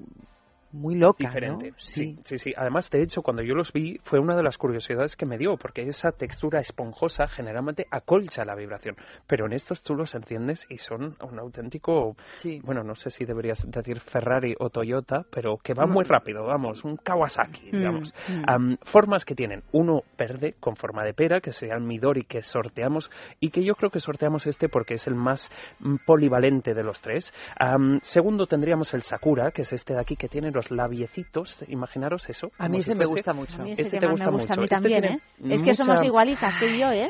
[0.73, 1.71] muy loca, diferente.
[1.71, 1.77] ¿no?
[1.79, 2.19] Sí.
[2.25, 2.53] sí, sí.
[2.57, 5.57] Además, de hecho, cuando yo los vi, fue una de las curiosidades que me dio,
[5.57, 8.97] porque esa textura esponjosa generalmente acolcha la vibración.
[9.27, 12.61] Pero en estos tú los enciendes y son un auténtico, Sí.
[12.64, 16.85] bueno, no sé si deberías decir Ferrari o Toyota, pero que va muy rápido, vamos,
[16.85, 18.14] un Kawasaki, Mm, digamos.
[18.29, 18.43] mm.
[18.47, 22.43] Am, formas que tienen, uno verde con forma de pera, que sería el Midori que
[22.43, 23.11] sorteamos,
[23.41, 25.51] y que yo creo que sorteamos este porque es el más
[25.81, 27.33] mm, polivalente de los tres.
[27.59, 32.29] Am, segundo tendríamos el Sakura, que es este de aquí que tiene los labiecitos, imaginaros
[32.29, 32.51] eso.
[32.59, 33.61] A mí si ese me gusta mucho.
[33.61, 34.61] A mí ese Este que te gusta me gusta a mucho.
[34.61, 35.19] mí Este también, ¿eh?
[35.51, 37.09] Es que somos igualitas, tú y yo, ¿eh?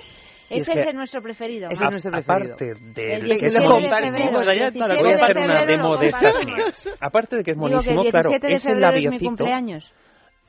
[0.51, 1.69] Y es Ese que- es nuestro preferido.
[1.71, 2.55] Ese es nuestro preferido.
[2.55, 5.37] Aparte El de 17 que es de muy- febrero, el Voy 17 a de hacer
[5.37, 6.57] una febrero demo lo de estas compartimos.
[6.87, 6.89] mías.
[7.01, 9.03] Aparte de que es Digo que el buenísimo, 17 claro, de ese febrero es mi
[9.03, 9.93] labiecito cumpleaños.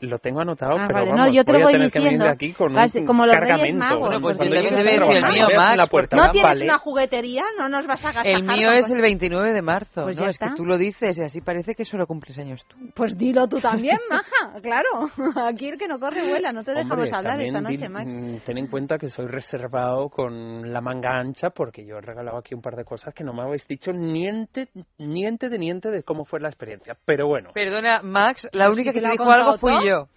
[0.01, 1.11] Lo tengo anotado, Ah, pero vale.
[1.11, 2.25] vamos, No, yo te lo voy a voy que venir diciendo.
[2.25, 3.79] de aquí con Vas- un como los Reyes cargamento.
[3.85, 3.99] Magos.
[3.99, 5.47] Bueno, pues yo a a el trabajar, mío,
[5.77, 6.65] Max, puerta, ¿No tienes vale.
[6.65, 7.43] una juguetería?
[7.57, 10.23] ¿No nos vas a gastar El mío es el 29 de marzo, Pues ¿no?
[10.23, 10.55] ya Es que está.
[10.55, 12.77] tú lo dices y así parece que solo cumples años tú.
[12.95, 15.09] Pues dilo tú también, maja, claro.
[15.47, 18.13] Aquí el que no corre vuela, no te dejamos Hombre, hablar también esta noche, Max.
[18.13, 22.37] mm, ten en cuenta que soy reservado con la manga ancha porque yo he regalado
[22.37, 26.03] aquí un par de cosas que no me habéis dicho niente, niente de niente de
[26.03, 26.95] cómo fue la experiencia.
[27.05, 29.81] Pero bueno, Perdona, Max, la Pues única que te lo dijo algo fui todo.
[29.89, 30.07] Yo.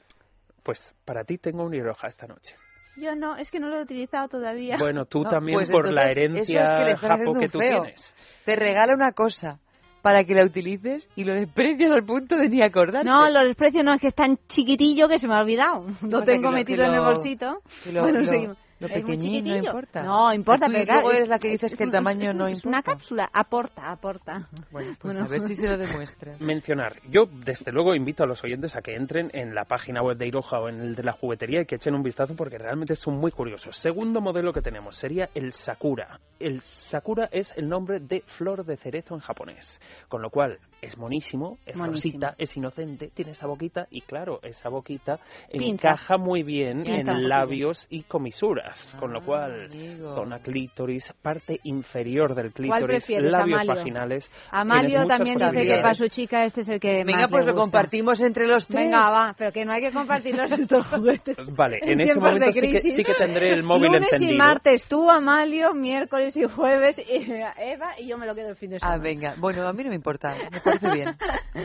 [0.63, 2.55] pues para ti tengo un hidroja esta noche.
[2.97, 4.77] Yo no, es que no lo he utilizado todavía.
[4.79, 7.83] Bueno, tú No, también pues por la eso es que herencia japo tú feo.
[7.83, 8.15] tienes.
[8.45, 9.59] Te regala una cosa
[10.03, 13.09] para que la utilices y lo desprecias al punto de ni acordarte.
[13.09, 15.87] No, los desprecios no, es que es tan chiquitillo que se me ha olvidado.
[16.03, 17.63] Lo O sea, tengo lo- metido en el lo- bolsito.
[17.93, 18.59] lo- bueno, lo- seguimos.
[18.83, 20.03] Lo Es muy pequeñín no importa.
[20.03, 22.79] No, importa, pero claro, eres la que dices es que el tamaño no Es una
[22.79, 22.93] importa.
[22.93, 24.49] cápsula, aporta, aporta.
[24.71, 25.25] Bueno, pues Bueno.
[25.25, 26.41] a ver si se lo demuestras.
[26.41, 26.97] mencionar.
[27.11, 30.27] Yo, desde luego, invito a los oyentes a que entren en la página web de
[30.27, 33.17] Iroha o en el de la juguetería y que echen un vistazo porque realmente son
[33.19, 33.77] muy curiosos.
[33.77, 36.21] Segundo modelo que tenemos sería el Sakura.
[36.39, 40.99] El Sakura es el nombre de flor de cerezo en japonés, con lo cual es
[40.99, 41.87] monísimo, es Monísimo.
[42.21, 45.19] rosita, es inocente, tiene esa boquita y claro, esa boquita
[45.51, 45.91] Pinta.
[45.93, 50.15] encaja muy bien Pinta en labios y comisuras, con lo Ah, cual amigo.
[50.17, 53.75] zona clítoris, parte inferior del ¿Cuál clítoris, prefieres, labios Amalio?
[53.77, 54.31] vaginales.
[54.51, 57.47] Amalio también dice que para su chica este es el que Venga, más pues le
[57.47, 57.63] lo gusta.
[57.63, 58.83] compartimos entre los tres.
[58.85, 61.37] Venga, va, pero que no hay que compartir los estos juguetes.
[61.57, 62.97] Vale, en, ese tiempos de momento sí que, crisis.
[62.97, 64.35] sí que tendré el móvil Lunes encendido.
[64.35, 67.03] y martes tú, Amalio, miércoles y jueves y
[67.59, 68.97] Eva y yo me lo quedo el fin de semana.
[68.97, 69.35] Ah, venga.
[69.39, 70.35] Bueno, a mí no me importa.
[70.51, 71.17] Me parece bien.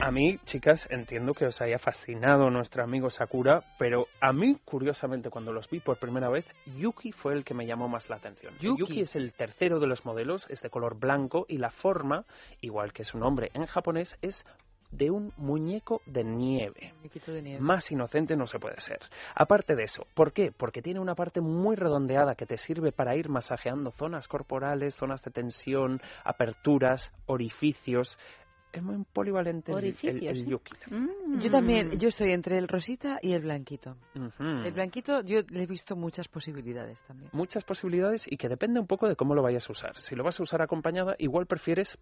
[0.01, 5.29] A mí, chicas, entiendo que os haya fascinado nuestro amigo Sakura, pero a mí, curiosamente,
[5.29, 8.53] cuando los vi por primera vez, Yuki fue el que me llamó más la atención.
[8.59, 9.01] Yuki.
[9.01, 12.25] es el tercero de los modelos, es de color blanco y la forma,
[12.61, 14.45] igual que su nombre en japonés, es
[14.91, 16.93] de un muñeco de nieve.
[17.25, 17.59] De nieve.
[17.59, 18.99] Más inocente no se puede ser.
[19.35, 20.51] Aparte de eso, ¿por qué?
[20.55, 25.21] Porque tiene una parte muy redondeada que te sirve para ir masajeando zonas corporales, zonas
[25.23, 28.17] de tensión, aperturas, orificios.
[28.73, 30.45] Es muy polivalente el- el, Orificios, el.
[30.45, 30.73] Yuki.
[30.91, 31.39] Mm.
[31.39, 33.95] Yo también, yo estoy entre el rosita y el blanquito.
[34.39, 37.29] El blanquito yo le he visto muchas posibilidades también.
[37.33, 39.95] Muchas posibilidades y que depende un poco de cómo lo vayas a usar.
[39.97, 41.97] Si lo vas a usar acompañada, igual prefieres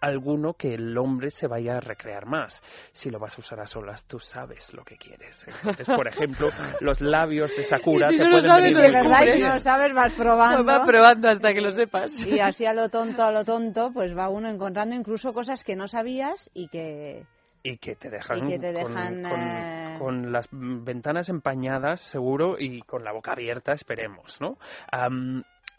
[0.00, 2.62] alguno que el hombre se vaya a recrear más.
[2.92, 5.46] Si lo vas a usar a solas, tú sabes lo que quieres.
[5.46, 6.48] Entonces, por ejemplo,
[6.80, 9.40] los labios de Sakura Si te no lo pueden sabes, venir lo muy verdad, descubres.
[9.42, 10.64] si no lo sabes, vas probando.
[10.64, 12.26] Pues va probando hasta que lo sepas.
[12.26, 15.76] Y así a lo tonto, a lo tonto, pues va uno encontrando incluso cosas que
[15.76, 17.26] no sabías y que...
[17.62, 22.00] y que te dejan, Y que te con- dejan, con, eh, con las ventanas empañadas
[22.00, 24.56] seguro y con la boca abierta esperemos no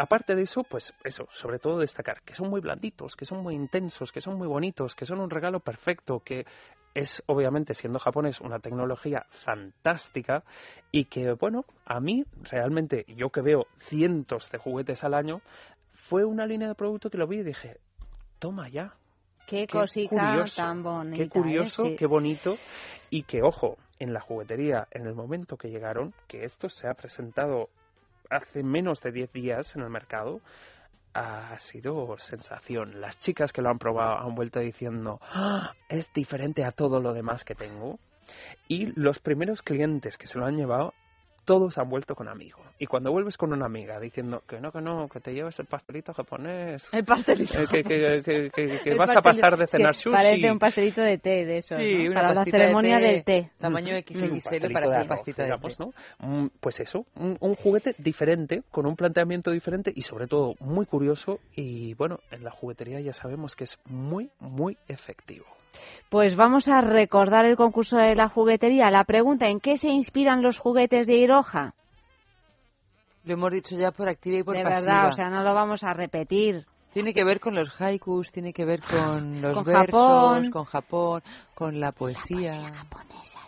[0.01, 3.53] aparte de eso pues eso sobre todo destacar que son muy blanditos que son muy
[3.53, 6.47] intensos que son muy bonitos que son un regalo perfecto que
[6.95, 10.43] es obviamente siendo japonés una tecnología fantástica
[10.91, 15.41] y que bueno a mí realmente yo que veo cientos de juguetes al año
[15.93, 17.77] fue una línea de producto que lo vi y dije
[18.39, 18.95] toma ya
[19.45, 21.23] Qué, Qué cosita curioso, tan bonita.
[21.23, 21.89] Qué curioso, ¿eh?
[21.89, 21.95] Sí.
[21.97, 22.55] qué bonito.
[23.09, 26.93] Y que, ojo, en la juguetería, en el momento que llegaron, que esto se ha
[26.93, 27.69] presentado
[28.31, 30.41] hace menos de 10 días en el mercado,
[31.13, 33.01] ha sido sensación.
[33.01, 37.13] Las chicas que lo han probado han vuelto diciendo, "Ah, es diferente a todo lo
[37.13, 37.99] demás que tengo.
[38.67, 40.93] Y los primeros clientes que se lo han llevado,
[41.45, 42.59] todos han vuelto con amigo.
[42.79, 45.65] Y cuando vuelves con una amiga diciendo que no, que no, que te lleves el
[45.65, 47.59] pastelito japonés, El pastelito.
[47.59, 50.11] eh, que, que- que- que- que El vas a pasar de Sí, cenar sushi.
[50.15, 53.03] Parece un pastelito de té de eso, Sí, una para la de ceremonia té.
[53.03, 53.51] del té.
[53.59, 55.83] Tamaño XXL para arroz, pastita de digamos, té.
[55.83, 55.93] ¿no?
[56.19, 60.85] Mm, Pues eso, un, un juguete diferente, con un planteamiento diferente y sobre todo muy
[60.85, 65.45] curioso y bueno, en la juguetería ya sabemos que es muy, muy efectivo.
[66.09, 68.89] Pues vamos a recordar el concurso de la juguetería.
[68.91, 71.73] La pregunta, ¿en qué se inspiran los juguetes de Iroha?
[73.23, 74.79] Lo hemos dicho ya por activa y por de pasiva.
[74.81, 76.65] verdad, o sea, no lo vamos a repetir.
[76.93, 80.51] Tiene que ver con los haikus, tiene que ver con los Con versos, Japón.
[80.51, 81.21] con Japón,
[81.55, 82.53] con la poesía.
[82.73, 83.39] japonesa, la poesía.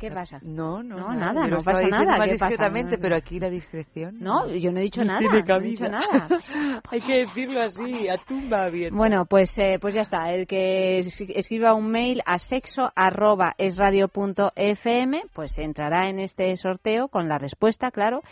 [0.00, 0.38] ¿Qué pasa?
[0.42, 2.48] No, no, No, nada, no pasa nada, Más ¿qué pasa?
[2.48, 3.18] discretamente, No, pero no.
[3.18, 4.16] aquí la discreción.
[4.18, 5.20] No, yo no he dicho no nada.
[5.20, 6.28] No he dicho nada.
[6.90, 8.96] Hay que decirlo así, a tumba abierta.
[8.96, 10.32] Bueno, pues, eh, pues ya está.
[10.32, 17.08] El que es- escriba un mail a sexo arroba esradio.fm, pues entrará en este sorteo
[17.08, 18.22] con la respuesta, claro.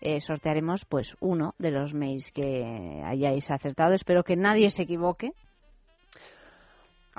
[0.00, 3.94] Eh, sortearemos pues uno de los mails que hayáis acertado.
[3.94, 5.32] Espero que nadie se equivoque.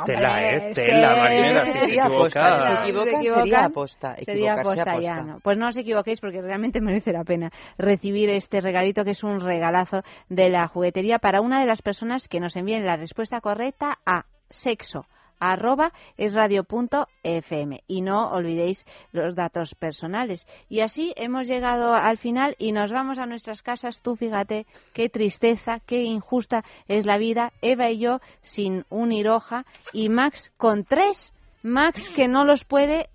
[0.05, 2.59] Tela, eh, es tela, Marinera, si se equivoca.
[2.59, 4.15] Si se equivocan, sería aposta.
[4.23, 5.37] Sería aposta ya.
[5.43, 9.39] Pues no os equivoquéis porque realmente merece la pena recibir este regalito que es un
[9.39, 13.99] regalazo de la juguetería para una de las personas que nos envíen la respuesta correcta
[14.05, 15.05] a sexo
[15.39, 22.71] arroba esradio.fm y no olvidéis los datos personales y así hemos llegado al final y
[22.71, 27.89] nos vamos a nuestras casas tú fíjate qué tristeza qué injusta es la vida Eva
[27.89, 31.33] y yo sin un hiroja y Max con tres
[31.63, 33.09] Max que no los puede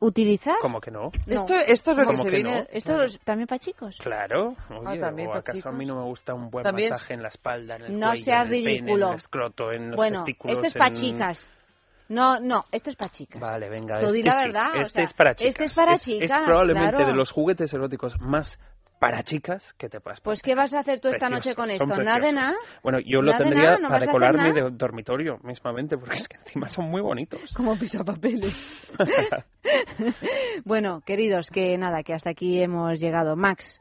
[0.00, 1.10] utilizar ¿Cómo que no?
[1.26, 1.34] No.
[1.42, 2.60] Esto, esto es lo que ¿Cómo se que viene.
[2.62, 2.66] no?
[2.72, 4.54] esto es también para chicos Claro.
[4.84, 5.96] Oye, también ¿o para acaso a mí chicos.
[5.96, 8.48] no me gusta un buen También- masaje en la espalda, en el No cuello, seas
[8.48, 9.08] en el pene, en ridículo.
[9.10, 10.58] el escroto, en los bueno testículos?
[10.58, 11.50] esto es para en- chicas
[12.08, 13.40] no no esto es para chicas.
[13.40, 14.46] Vale, venga, es di que la sí.
[14.46, 15.66] verdad, o Este sea, es para este chicas.
[15.70, 17.06] es para Es chicas, probablemente claro.
[17.06, 18.58] de los juguetes eróticos más
[19.00, 21.70] para chicas que te puedas pues qué vas a hacer tú esta Preciosos, noche con
[21.70, 25.98] esto nada de nada Bueno, yo lo tendría nada, no para decorar mi dormitorio mismamente,
[25.98, 27.52] porque es que encima son muy bonitos.
[27.54, 28.54] como pisapapeles.
[30.64, 33.36] Bueno queridos que nada que hasta aquí hemos llegado.
[33.36, 33.80] Max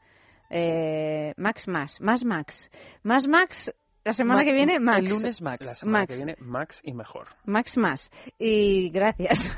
[0.50, 2.70] eh, Max más más Max.
[3.04, 3.72] Más Max
[4.04, 5.66] la semana Ma- que viene Max El lunes Max.
[5.66, 6.10] La semana Max.
[6.10, 7.28] que viene, Max y mejor.
[7.46, 8.12] Max más.
[8.38, 9.52] Y gracias.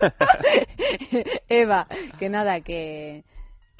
[1.48, 1.86] Eva,
[2.18, 3.24] que nada, que,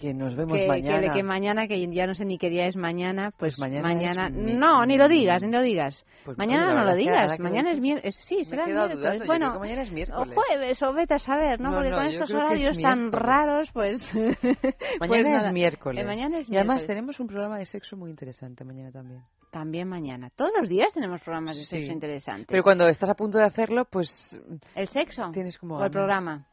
[0.01, 1.01] Que nos vemos que, mañana.
[1.09, 4.29] que, que mañana, que ya no sé ni qué día es mañana, pues, Pues mañana
[4.29, 6.07] es mi- No, ni lo digas, ni lo digas.
[6.25, 8.15] Pues, mañana no lo digas, mañana es miércoles.
[8.27, 8.97] Sí, será miércoles.
[8.99, 10.35] dudando, bueno, mañana es miércoles.
[10.35, 11.69] o jueves, o vete a saber, ¿no?
[11.69, 13.27] No, Porque no, con estos que es horarios tan miércoles.
[13.27, 14.15] raros, pues...
[15.01, 16.03] Mañana pues es miércoles.
[16.03, 16.87] Eh, mañana es Y además miércoles.
[16.87, 19.21] tenemos un programa de sexo muy interesante mañana también.
[19.51, 20.31] También mañana.
[20.35, 21.93] Todos los días tenemos programas de sexo Sí.
[21.93, 22.47] interesantes.
[22.49, 24.41] Pero cuando estás a punto de hacerlo, pues
[24.75, 25.31] ¿El sexo?
[25.33, 26.47] tienes como ¿O el programa?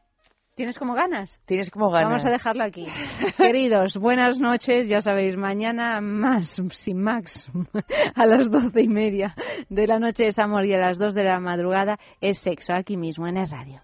[0.58, 1.40] ¿Tienes como ganas?
[1.46, 2.10] Tienes como ganas.
[2.10, 2.88] Vamos a dejarlo aquí.
[3.38, 4.88] Queridos, buenas noches.
[4.88, 7.48] Ya sabéis, mañana más, sin Max,
[8.16, 9.36] a las doce y media
[9.70, 12.98] de la noche es amor y a las dos de la madrugada es sexo, aquí
[12.98, 13.84] mismo en el radio.